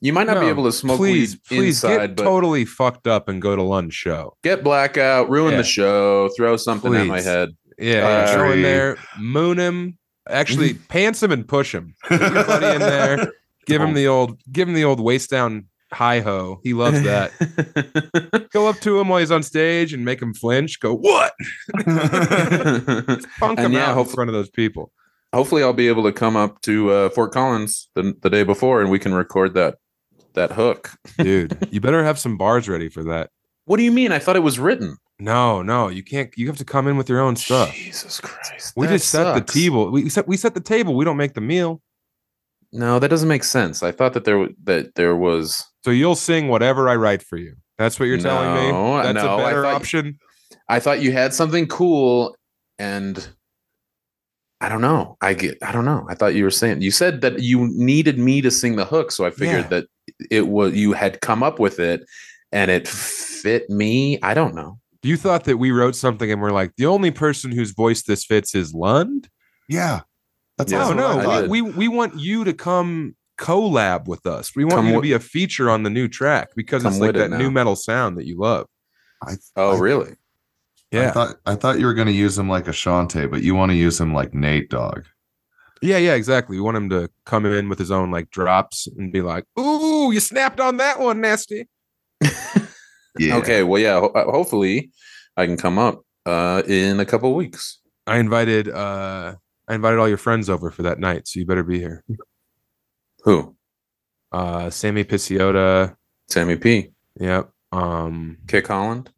[0.00, 3.28] you might not be able to smoke please, weed please inside, get totally fucked up
[3.28, 4.36] and go to lunch show.
[4.42, 5.58] get blackout, ruin Yeah.
[5.58, 7.50] the show, throw something at my head.
[7.78, 9.98] Yeah, Uh, go in there, moon him.
[10.28, 11.94] Actually, pants him and push him.
[12.08, 13.32] Put your buddy in there.
[13.66, 16.60] Give him the old, give him the old waist down hi ho.
[16.62, 17.30] He loves that.
[18.52, 20.78] go up to him while he's on stage and make him flinch.
[20.80, 21.32] Go what?
[21.84, 24.92] Punk And him yeah, out in front of those people.
[25.32, 28.80] Hopefully, I'll be able to come up to uh, Fort Collins the, the day before,
[28.80, 29.76] and we can record that
[30.34, 30.90] that hook.
[31.18, 33.30] Dude, you better have some bars ready for that.
[33.64, 34.12] What do you mean?
[34.12, 34.96] I thought it was written.
[35.18, 36.30] No, no, you can't.
[36.36, 37.72] You have to come in with your own stuff.
[37.74, 38.72] Jesus Christ!
[38.76, 39.90] We just set the table.
[39.90, 40.94] We set we set the table.
[40.94, 41.82] We don't make the meal.
[42.72, 43.82] No, that doesn't make sense.
[43.82, 45.64] I thought that there w- that there was.
[45.84, 47.54] So you'll sing whatever I write for you.
[47.78, 48.70] That's what you're telling me.
[49.02, 50.18] That's no, a I better thought- option.
[50.68, 52.36] I thought you had something cool,
[52.78, 53.28] and
[54.60, 55.16] I don't know.
[55.20, 55.58] I get.
[55.62, 56.06] I don't know.
[56.08, 59.10] I thought you were saying you said that you needed me to sing the hook,
[59.12, 59.68] so I figured Yeah.
[59.68, 59.86] that
[60.30, 62.02] it was you had come up with it,
[62.52, 64.18] and it fit me.
[64.22, 64.78] I don't know.
[65.02, 68.24] You thought that we wrote something and we're like, the only person whose voice this
[68.24, 69.28] fits is Lund?
[69.68, 70.00] yeah."
[70.58, 74.26] That's Yeah, also no, I I we, we we want you to come collab with
[74.26, 74.54] us.
[74.54, 76.92] We want Come you to wi- be a feature on the new track because Come
[76.92, 78.66] it's like with it that nu metal sound that you love.
[79.26, 80.16] I, Oh, I- really?
[80.92, 81.08] Yeah.
[81.08, 83.70] I thought I thought you were going to use him like Ashanti, but you want
[83.70, 85.04] to use him like Nate Dogg.
[85.82, 86.56] Yeah, yeah, exactly.
[86.56, 90.12] We want him to come in with his own like drops and be like, "Ooh,
[90.12, 91.68] you snapped on that one, nasty."
[93.18, 93.36] Yeah.
[93.38, 93.64] Okay.
[93.64, 93.98] Well, yeah.
[93.98, 94.90] Ho- uh, hopefully,
[95.36, 97.80] I can come up uh, in a couple weeks.
[98.06, 99.34] I invited uh
[99.68, 102.04] I invited all your friends over for that night, so you better be here.
[103.24, 103.56] Who?
[104.32, 105.96] Uh Sammy Picciota,
[106.28, 106.90] Sammy P.
[107.18, 107.50] yep.
[107.72, 109.10] Um Kick Holland.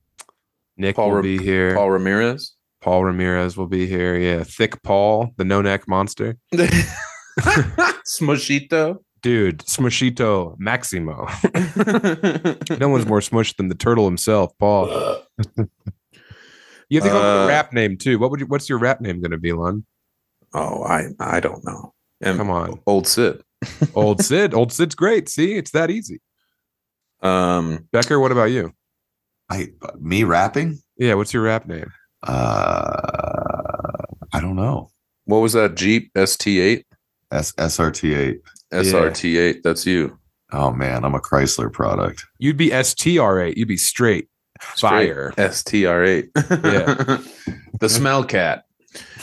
[0.78, 1.74] Nick Paul will Ra- be here.
[1.74, 2.54] Paul Ramirez.
[2.82, 4.16] Paul Ramirez will be here.
[4.18, 6.36] Yeah, Thick Paul, the no neck monster.
[8.06, 8.98] Smushito.
[9.22, 11.28] Dude, Smushito Maximo.
[12.80, 14.88] no one's more smushed than the turtle himself, Paul.
[16.88, 18.18] You have to come up with Uh, a rap name too.
[18.18, 19.84] What would you, what's your rap name going to be, Lon?
[20.54, 21.94] oh, I I don't know.
[22.20, 22.80] And Come on.
[22.86, 23.42] old Sid.
[23.94, 24.52] Old Sid.
[24.54, 25.28] Old Sid's great.
[25.28, 26.20] See, it's that easy.
[27.22, 28.72] Um, Becker, what about you?
[29.48, 29.68] I
[30.00, 30.80] me rapping?
[30.96, 31.90] Yeah, what's your rap name?
[32.22, 34.90] Uh, I don't know.
[35.24, 36.84] what was that Jeep ST8?
[37.32, 38.38] S SRT8.
[38.72, 39.62] SRT8.
[39.62, 40.18] That's you.
[40.52, 42.26] Oh man, I'm a Chrysler product.
[42.38, 43.56] You'd be STR8.
[43.56, 44.28] You'd be straight.
[44.74, 45.32] Straight Fire.
[45.36, 46.28] STR8.
[46.64, 47.18] Yeah.
[47.80, 48.64] the smell cat.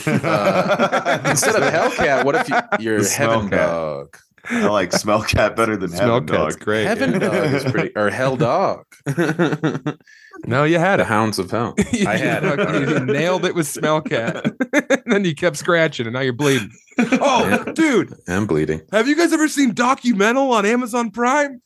[0.08, 3.68] Uh, instead of Hellcat, what if you, you're The smell Heaven cat.
[3.68, 4.18] Dog?
[4.52, 6.64] I like smell cat better than Smell heaven cat's dog.
[6.66, 6.86] great.
[6.86, 8.86] Heaven Dog is pretty, or Hell Dog.
[10.46, 11.06] No, you had it.
[11.06, 11.76] Hounds of Hell.
[12.08, 12.90] I had it.
[12.90, 14.46] You nailed it with smell cat.
[14.74, 16.72] and then you kept scratching, and now you're bleeding.
[16.98, 18.82] Oh, dude, I'm bleeding.
[18.94, 21.62] have you guys ever seen Documental on Amazon Prime?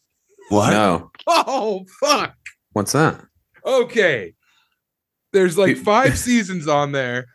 [0.50, 0.72] What?
[0.72, 2.34] No, Oh, fuck.
[2.72, 3.24] what's that?
[3.64, 4.34] Okay.
[5.34, 7.28] There's like five seasons on there,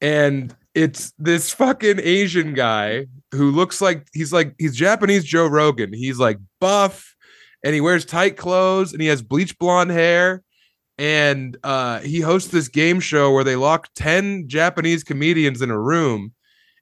[0.00, 5.92] and it's this fucking Asian guy who looks like he's like he's Japanese Joe Rogan.
[5.92, 7.14] He's like buff
[7.64, 10.42] and he wears tight clothes and he has bleach blonde hair.
[10.98, 15.80] And uh, he hosts this game show where they lock 10 Japanese comedians in a
[15.80, 16.34] room.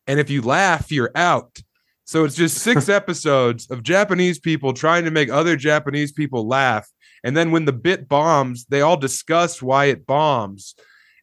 [0.09, 1.61] And if you laugh, you're out.
[2.05, 6.89] So it's just six episodes of Japanese people trying to make other Japanese people laugh.
[7.23, 10.75] And then when the bit bombs, they all discuss why it bombs.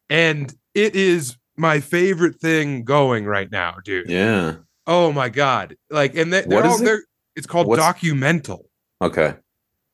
[0.08, 4.08] And it is my favorite thing going right now, dude.
[4.08, 4.56] Yeah.
[4.86, 5.76] Oh my god!
[5.90, 6.84] Like, and they, they're What is all it?
[6.84, 7.02] they're
[7.34, 8.60] it's called What's- documental.
[9.02, 9.34] Okay.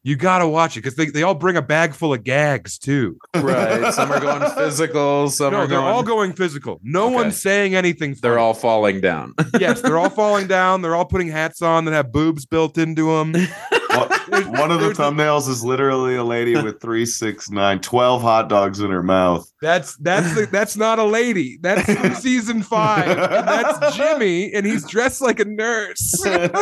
[0.05, 3.17] You gotta watch it because they, they all bring a bag full of gags too.
[3.37, 3.95] Right.
[3.95, 5.31] Some are going physical.
[5.31, 5.93] Some no, are they're going.
[5.93, 6.81] all going physical.
[6.83, 7.15] No Okay.
[7.15, 8.17] one's saying anything.
[8.21, 8.43] they're funny.
[8.43, 9.33] all falling down.
[9.61, 10.83] yes, they're all falling down.
[10.83, 13.33] They're all putting hats on that have boobs built into them.
[14.59, 18.81] One- of the thumbnails is literally a lady with three, six, nine, 12 hot dogs
[18.81, 19.47] in her mouth.
[19.61, 21.59] That's that's the, that's not a lady.
[21.61, 23.09] That's from season five.
[23.09, 26.25] And that's Jimmy, and he's dressed like a nurse.
[26.25, 26.53] and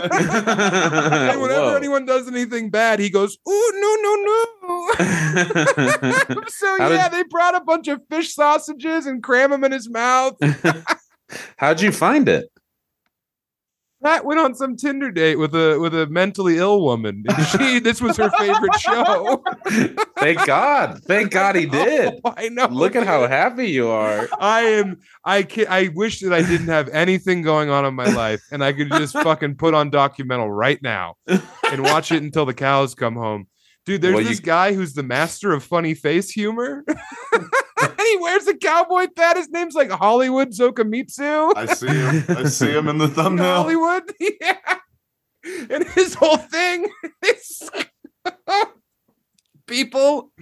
[1.40, 1.76] whenever Whoa.
[1.76, 4.90] anyone does anything bad, he goes, "Ooh, no, no, no."
[6.48, 9.72] so How did- yeah, they brought a bunch of fish sausages and cram them in
[9.72, 10.36] his mouth.
[11.58, 12.50] How'd you find it?
[14.02, 17.24] Pat went on some Tinder date with a with a mentally ill woman.
[17.50, 19.42] She this was her favorite show.
[20.18, 21.02] Thank God.
[21.04, 22.14] Thank God he did.
[22.24, 22.66] Oh, I know.
[22.66, 24.28] Look at how happy you are.
[24.38, 24.98] I am.
[25.24, 28.64] I can I wish that I didn't have anything going on in my life, and
[28.64, 32.94] I could just fucking put on documental right now and watch it until the cows
[32.94, 33.46] come home.
[33.86, 36.84] Dude, there's Well, this you- guy who's the master of funny face humor.
[38.00, 39.36] And he wears a cowboy hat.
[39.36, 41.52] His name's like Hollywood Zokamitsu.
[41.56, 42.24] I see him.
[42.28, 43.62] I see him in the thumbnail.
[43.62, 44.12] Hollywood.
[44.40, 44.56] Yeah.
[45.70, 46.88] And his whole thing
[47.24, 47.70] is
[49.66, 50.32] people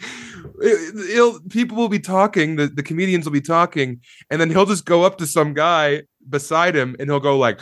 [0.61, 4.00] it- people will be talking, the, the comedians will be talking,
[4.30, 7.61] and then he'll just go up to some guy beside him and he'll go like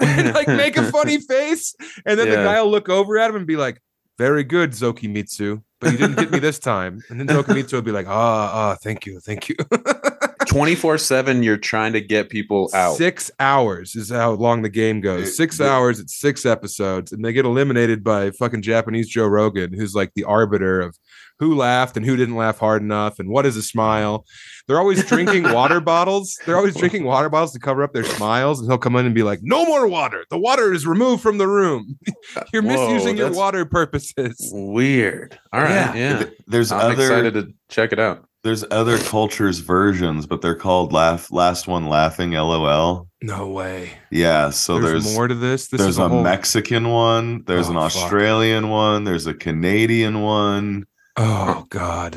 [0.00, 1.74] and like make a funny face.
[2.06, 3.82] And then the guy will look over at him and be like,
[4.18, 5.62] Very good, Zokimitsu.
[5.80, 7.02] But you didn't hit me this time.
[7.08, 9.56] And then Zokimitsu will be like, Ah, ah, thank you, thank you.
[10.46, 12.96] 24 7, you're trying to get people out.
[12.96, 15.36] Six hours is how long the game goes.
[15.36, 19.72] Six it- hours, it's six episodes, and they get eliminated by fucking Japanese Joe Rogan,
[19.72, 20.98] who's like the arbiter of
[21.40, 24.24] who laughed and who didn't laugh hard enough and what is a smile.
[24.68, 26.38] They're always drinking water bottles.
[26.46, 29.14] They're always drinking water bottles to cover up their smiles, and he'll come in and
[29.14, 30.24] be like, "No more water.
[30.30, 31.98] The water is removed from the room.
[32.36, 35.36] Uh, You're Whoa, misusing your water purposes." Weird.
[35.52, 35.96] All right.
[35.96, 36.18] Yeah.
[36.24, 38.28] Th- There's I'm other excited to check it out.
[38.44, 43.08] there's other cultures versions, but they're called laugh last one laughing LOL.
[43.22, 43.90] No way.
[44.10, 45.68] Yeah, so there's, there's more to this.
[45.68, 46.22] This there's is a, a, whole.
[46.22, 48.02] Mexican one, there's oh, an Oh, fuck.
[48.02, 50.86] Australian one, there's a Canadian one.
[51.16, 52.16] Oh God.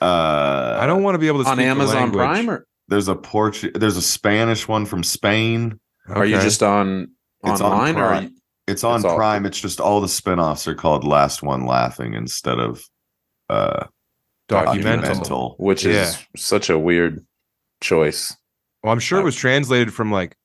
[0.00, 2.18] Uh I don't want to be able to On speak the Amazon language.
[2.24, 5.78] Prime, or there's a Portu- there's a Spanish one from Spain.
[6.08, 7.08] are you just on
[7.44, 8.22] It's on online or Prime.
[8.24, 8.30] you-
[8.68, 9.46] It's on It's all- Prime.
[9.46, 12.82] It's just all the spin-offs are called Last One Laughing instead of
[13.48, 13.84] uh
[14.48, 15.02] documental?
[15.04, 15.54] documental.
[15.58, 17.24] which is such a weird
[17.80, 18.36] choice.
[18.82, 20.36] Well, I'm sure it was translated from like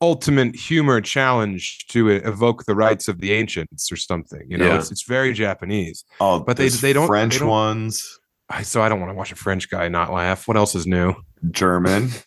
[0.00, 4.42] ultimate humor challenge to evoke the rights of the ancients or something.
[4.48, 4.78] You know, Yeah.
[4.78, 6.04] it's, it's very Japanese.
[6.20, 8.18] Oh, But they they don't- French they don't- ones,
[8.50, 10.46] I, so I don't want to watch a French guy not laugh.
[10.46, 11.14] What else is new?
[11.50, 12.10] German.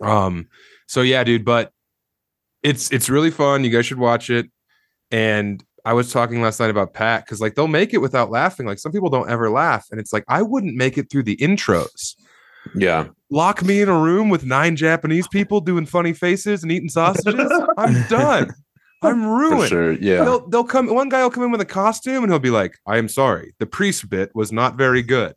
[0.00, 0.46] Um,
[0.86, 1.72] so yeah, dude, but
[2.62, 3.64] it's it's really fun.
[3.64, 4.46] You guys should watch it.
[5.10, 8.66] And I was talking last night about Pat because like they'll make it without laughing.
[8.66, 11.36] Like some people don't ever laugh, and it's like I wouldn't make it through the
[11.38, 12.14] intros.
[12.76, 13.08] Yeah.
[13.30, 17.50] Lock me in a room with nine Japanese people doing funny faces and eating sausages.
[17.76, 18.50] I'm done.
[19.02, 19.68] I'm ruined.
[19.68, 19.92] sure.
[19.92, 20.24] Yeah.
[20.24, 20.92] They'll they'll come.
[20.92, 23.52] One guy will come in with a costume and he'll be like, "I am sorry,
[23.58, 25.34] the priest bit was not very good.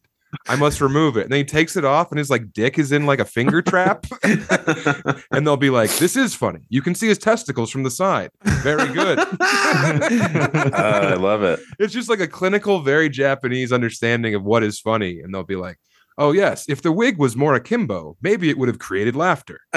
[0.47, 2.91] I must remove it." And then he takes it off, and his like dick is
[2.93, 4.05] in like a finger trap.
[4.23, 6.61] and they'll be like, "This is funny.
[6.69, 8.31] You can see his testicles from the side.
[8.45, 9.27] Very good." Uh,
[10.73, 11.59] I love it.
[11.77, 15.55] it's just like a clinical, very Japanese understanding of what is funny, and they'll be
[15.55, 15.77] like,
[16.17, 19.61] "Oh yes, if the wig was more akimbo, maybe it would have created laughter."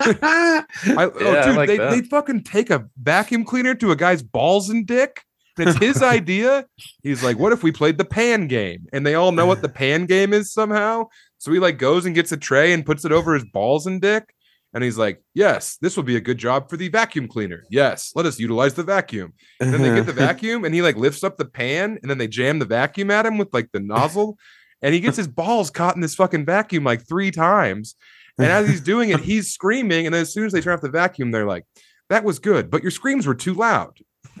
[0.00, 1.90] I, oh, Yeah, I dude, like they, that.
[1.90, 5.22] they fucking take a vacuum cleaner to a guy's balls and dick.
[5.58, 6.66] It's his idea.
[7.02, 8.86] He's like, what if we played the pan game?
[8.92, 11.08] And they all know what the pan game is somehow.
[11.38, 14.00] So he like goes and gets a tray and puts it over his balls and
[14.00, 14.34] dick.
[14.72, 17.64] And he's like, yes, this will be a good job for the vacuum cleaner.
[17.70, 19.32] Yes, let us utilize the vacuum.
[19.58, 20.26] And then they get the uh-huh.
[20.26, 23.26] vacuum and he like lifts up the pan and then they jam the vacuum at
[23.26, 24.38] him with like the nozzle.
[24.82, 27.96] And he gets his balls caught in this fucking vacuum like three times.
[28.38, 30.06] And as he's doing it, he's screaming.
[30.06, 31.64] And then as soon as they turn off the vacuum, they're like,
[32.08, 33.98] that was good, but your screams were too loud.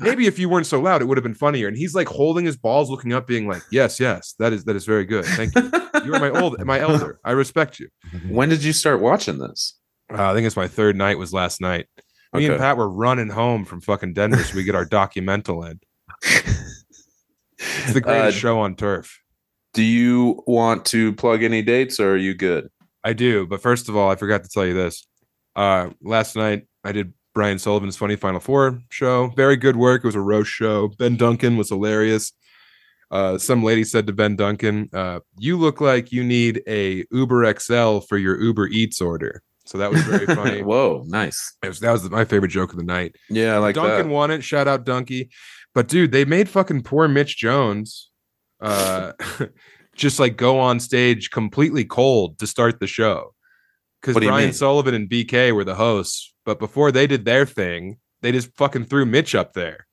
[0.00, 1.68] Maybe if you weren't so loud, it would have been funnier.
[1.68, 4.76] And he's like holding his balls, looking up, being like, "Yes, yes, that is that
[4.76, 5.24] is very good.
[5.24, 5.70] Thank you.
[6.04, 7.18] You are my old, my elder.
[7.24, 7.88] I respect you."
[8.28, 9.76] when did you start watching this?
[10.12, 11.86] Uh, I think it's my third night was last night.
[12.32, 15.80] Me and Pat were running home from fucking Denver, so we get our documental in.
[17.88, 19.20] It's the greatest Uh, show on turf.
[19.74, 22.68] Do you want to plug any dates or are you good?
[23.04, 25.06] I do, but first of all, I forgot to tell you this.
[25.56, 29.28] Uh, last night I did Brian Sullivan's Funny Final Four show.
[29.36, 30.02] Very good work.
[30.04, 30.88] It was a roast show.
[30.98, 32.32] Ben Duncan was hilarious.
[33.10, 37.54] Uh, some lady said to Ben Duncan, uh, "You look like you need a Uber
[37.58, 40.62] XL for your Uber Eats order." So that was very funny.
[40.70, 41.54] Whoa, nice.
[41.62, 43.16] It was- that was my favorite joke of the night.
[43.30, 44.12] Yeah, I like Duncan that.
[44.14, 44.42] won it.
[44.44, 45.28] Shout out Dunky.
[45.78, 48.10] But dude, they made fucking poor Mitch Jones
[48.60, 49.12] uh
[49.94, 53.32] just like go on stage completely cold to start the show.
[54.00, 54.52] Because What do you Brian?
[54.52, 58.86] Sullivan and BK were the hosts, but before they did their thing, they just fucking
[58.86, 59.86] threw Mitch up there.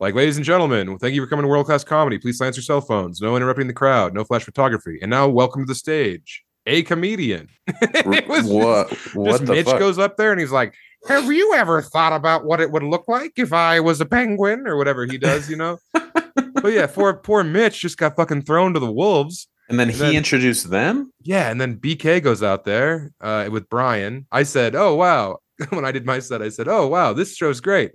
[0.00, 2.18] Like, ladies and gentlemen, thank you for coming to World Class Comedy.
[2.18, 3.20] Please silence your cell phones.
[3.20, 4.12] No interrupting the crowd.
[4.12, 4.98] No flash photography.
[5.00, 7.46] And now, welcome to the stage, a comedian.
[7.68, 8.88] it was just- what?
[8.90, 9.78] just What the Mitch fuck?
[9.78, 10.74] goes up there and he's like,
[11.08, 14.66] "Have you ever thought about what it would look like if I was a penguin
[14.66, 15.78] or whatever he does?" You know.
[15.92, 19.48] but yeah, poor poor Mitch just got fucking thrown to the wolves.
[19.68, 21.12] and then and he then- introduced them.
[21.22, 24.26] Yeah, and then BK goes out there uh, with Brian.
[24.32, 25.38] I said, "Oh wow!"
[25.70, 27.92] when I did my set, I said, "Oh wow, this show's great."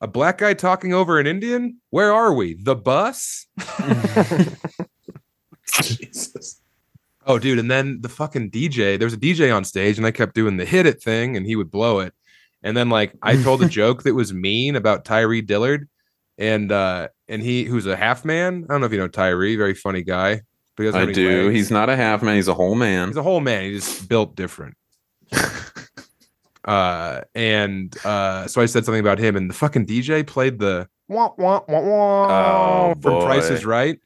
[0.00, 1.80] A black guy talking over an Indian.
[1.90, 2.54] Where are we?
[2.54, 3.46] The bus.
[5.80, 6.60] Jesus.
[7.26, 8.98] Oh, dude, and then the fucking DJ.
[8.98, 11.46] There was a DJ on stage, and I kept doing the hit it thing, and
[11.46, 12.12] he would blow it.
[12.62, 15.88] And then like I told a joke that was mean about Tyree Dillard,
[16.38, 18.64] and uh and he who's a half man.
[18.68, 20.42] I don't know if you know Tyree, very funny guy.
[20.76, 21.44] But I do.
[21.46, 21.54] legs.
[21.56, 22.34] He's not a half man.
[22.36, 23.08] He's a whole man.
[23.08, 23.64] he's a whole man.
[23.64, 24.76] He's just built different.
[26.64, 30.88] uh and uh so I said something about him, and the fucking DJ played the
[31.08, 34.00] wah wah wah wah Oh, from Price is Right,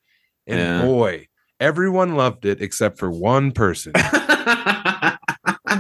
[0.47, 0.83] and Yeah.
[0.85, 1.28] boy,
[1.61, 3.93] everyone loved it except for one person.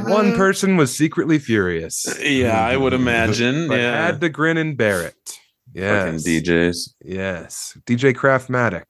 [0.04, 2.06] One person was secretly furious.
[2.20, 3.68] Yeah, I would imagine.
[3.68, 4.06] But yeah.
[4.06, 5.14] had to grin and bear it.
[5.24, 5.40] Fucking
[5.74, 6.26] Yes.
[6.26, 6.88] DJs.
[7.04, 7.78] Yes.
[7.86, 8.84] DJ Craftmatic.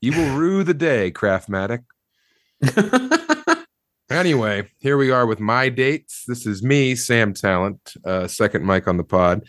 [0.00, 1.84] You will rue the day, Craftmatic.
[4.08, 6.22] Anyway, here we are with my dates.
[6.28, 9.42] This is me, Sam Tallent, uh, second mic on the pod.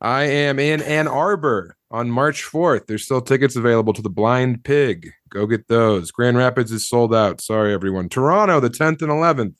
[0.00, 2.86] I am in Ann Arbor on March 4th.
[2.86, 5.10] There's still tickets available to the Blind Pig.
[5.28, 6.10] Go get those.
[6.10, 7.40] Grand Rapids is sold out.
[7.40, 8.08] Sorry, everyone.
[8.08, 9.54] Toronto, the 10th and 11th.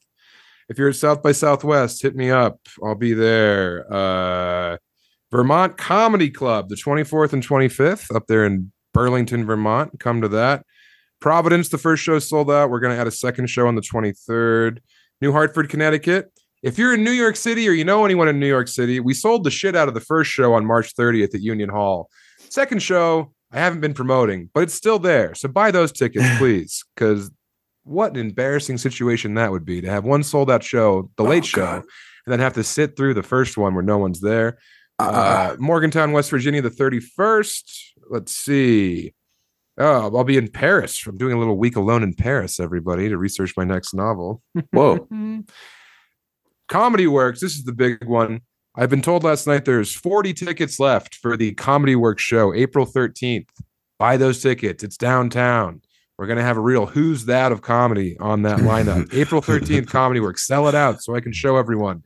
[0.69, 2.61] If you're at South by Southwest, hit me up.
[2.83, 3.93] I'll be there.
[3.93, 4.77] Uh,
[5.33, 9.99] Vermont Comedy Club, the 24th and 25th, up there in Burlington, Vermont.
[9.99, 10.65] Come to that.
[11.21, 12.71] Providence, the first show sold out.
[12.71, 14.79] We're going to add a second show on the 23rd.
[15.21, 16.33] New Hartford, Connecticut.
[16.63, 19.15] If you're in New York City or you know anyone in New York City, we
[19.15, 22.11] sold the shit out of the first show on March 30th at Union Hall.
[22.51, 25.35] Second show, I haven't been promoting, but it's still there.
[25.35, 27.31] So buy those tickets, please, because
[27.85, 31.45] what an embarrassing situation that would be to have one sold out show, the late
[31.45, 31.77] Oh, show, God.
[32.27, 34.59] and then have to sit through the first one where no one's there.
[34.99, 35.57] Uh, uh, uh, uh.
[35.59, 37.63] Morgantown, West Virginia, the 31st.
[38.11, 39.15] Let's see.
[39.79, 41.07] Oh, I'll be in Paris.
[41.07, 44.43] I'm doing a little week alone in Paris, everybody, to research my next novel.
[44.73, 44.99] Whoa.
[44.99, 45.41] Mm-hmm.
[46.71, 47.41] Comedy Works.
[47.41, 48.43] This is the big one.
[48.77, 52.87] I've been told last night there's 40 tickets left for the Comedy Works show, April
[52.87, 53.49] 13th.
[53.99, 54.85] Buy those tickets.
[54.85, 55.83] It's downtown.
[56.17, 59.13] We're going to have a real who's that of comedy on that lineup.
[59.15, 60.47] April 13th, Comedy Works.
[60.47, 62.05] Sell it out so I can show everyone.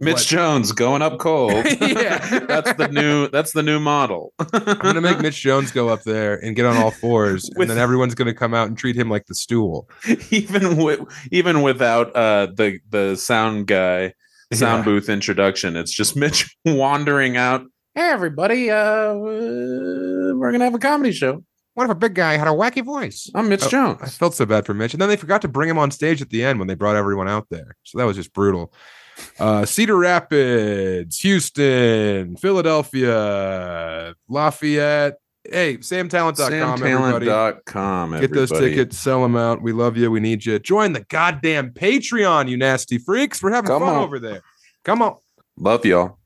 [0.00, 0.26] Mitch What?
[0.26, 1.52] Jones going up cold.
[1.80, 2.18] Yeah.
[2.48, 3.28] that's the new.
[3.28, 4.32] That's the new model.
[4.38, 7.68] I'm going to make Mitch Jones go up there and get on all fours, With-
[7.68, 9.88] and then everyone's going to come out and treat him like the stool.
[10.30, 14.14] even with even without uh the the sound guy
[14.52, 14.84] sound Yeah.
[14.84, 15.76] booth introduction.
[15.76, 17.62] It's just Mitch wandering out.
[17.94, 21.44] Hey everybody, uh we're gonna have a comedy show.
[21.74, 23.30] What if a big guy had a wacky voice?
[23.34, 23.98] I'm Mitch Oh, Jones.
[24.02, 24.92] I felt so bad for Mitch.
[24.92, 26.96] And then they forgot to bring him on stage at the end when they brought
[26.96, 27.76] everyone out there.
[27.84, 28.72] So that was just brutal.
[29.38, 35.14] Uh, Cedar Rapids, Houston, Philadelphia, Lafayette.
[35.44, 37.26] Hey, samtallent.com, everybody.
[37.26, 38.20] SamTallent.com.
[38.20, 39.62] Get those tickets, sell them out.
[39.62, 40.10] We love you.
[40.10, 40.58] We need you.
[40.58, 43.42] Join the goddamn Patreon, you nasty freaks.
[43.42, 44.02] We're having Come fun on.
[44.02, 44.42] over there.
[44.84, 45.16] Come on.
[45.56, 46.18] Love y'all.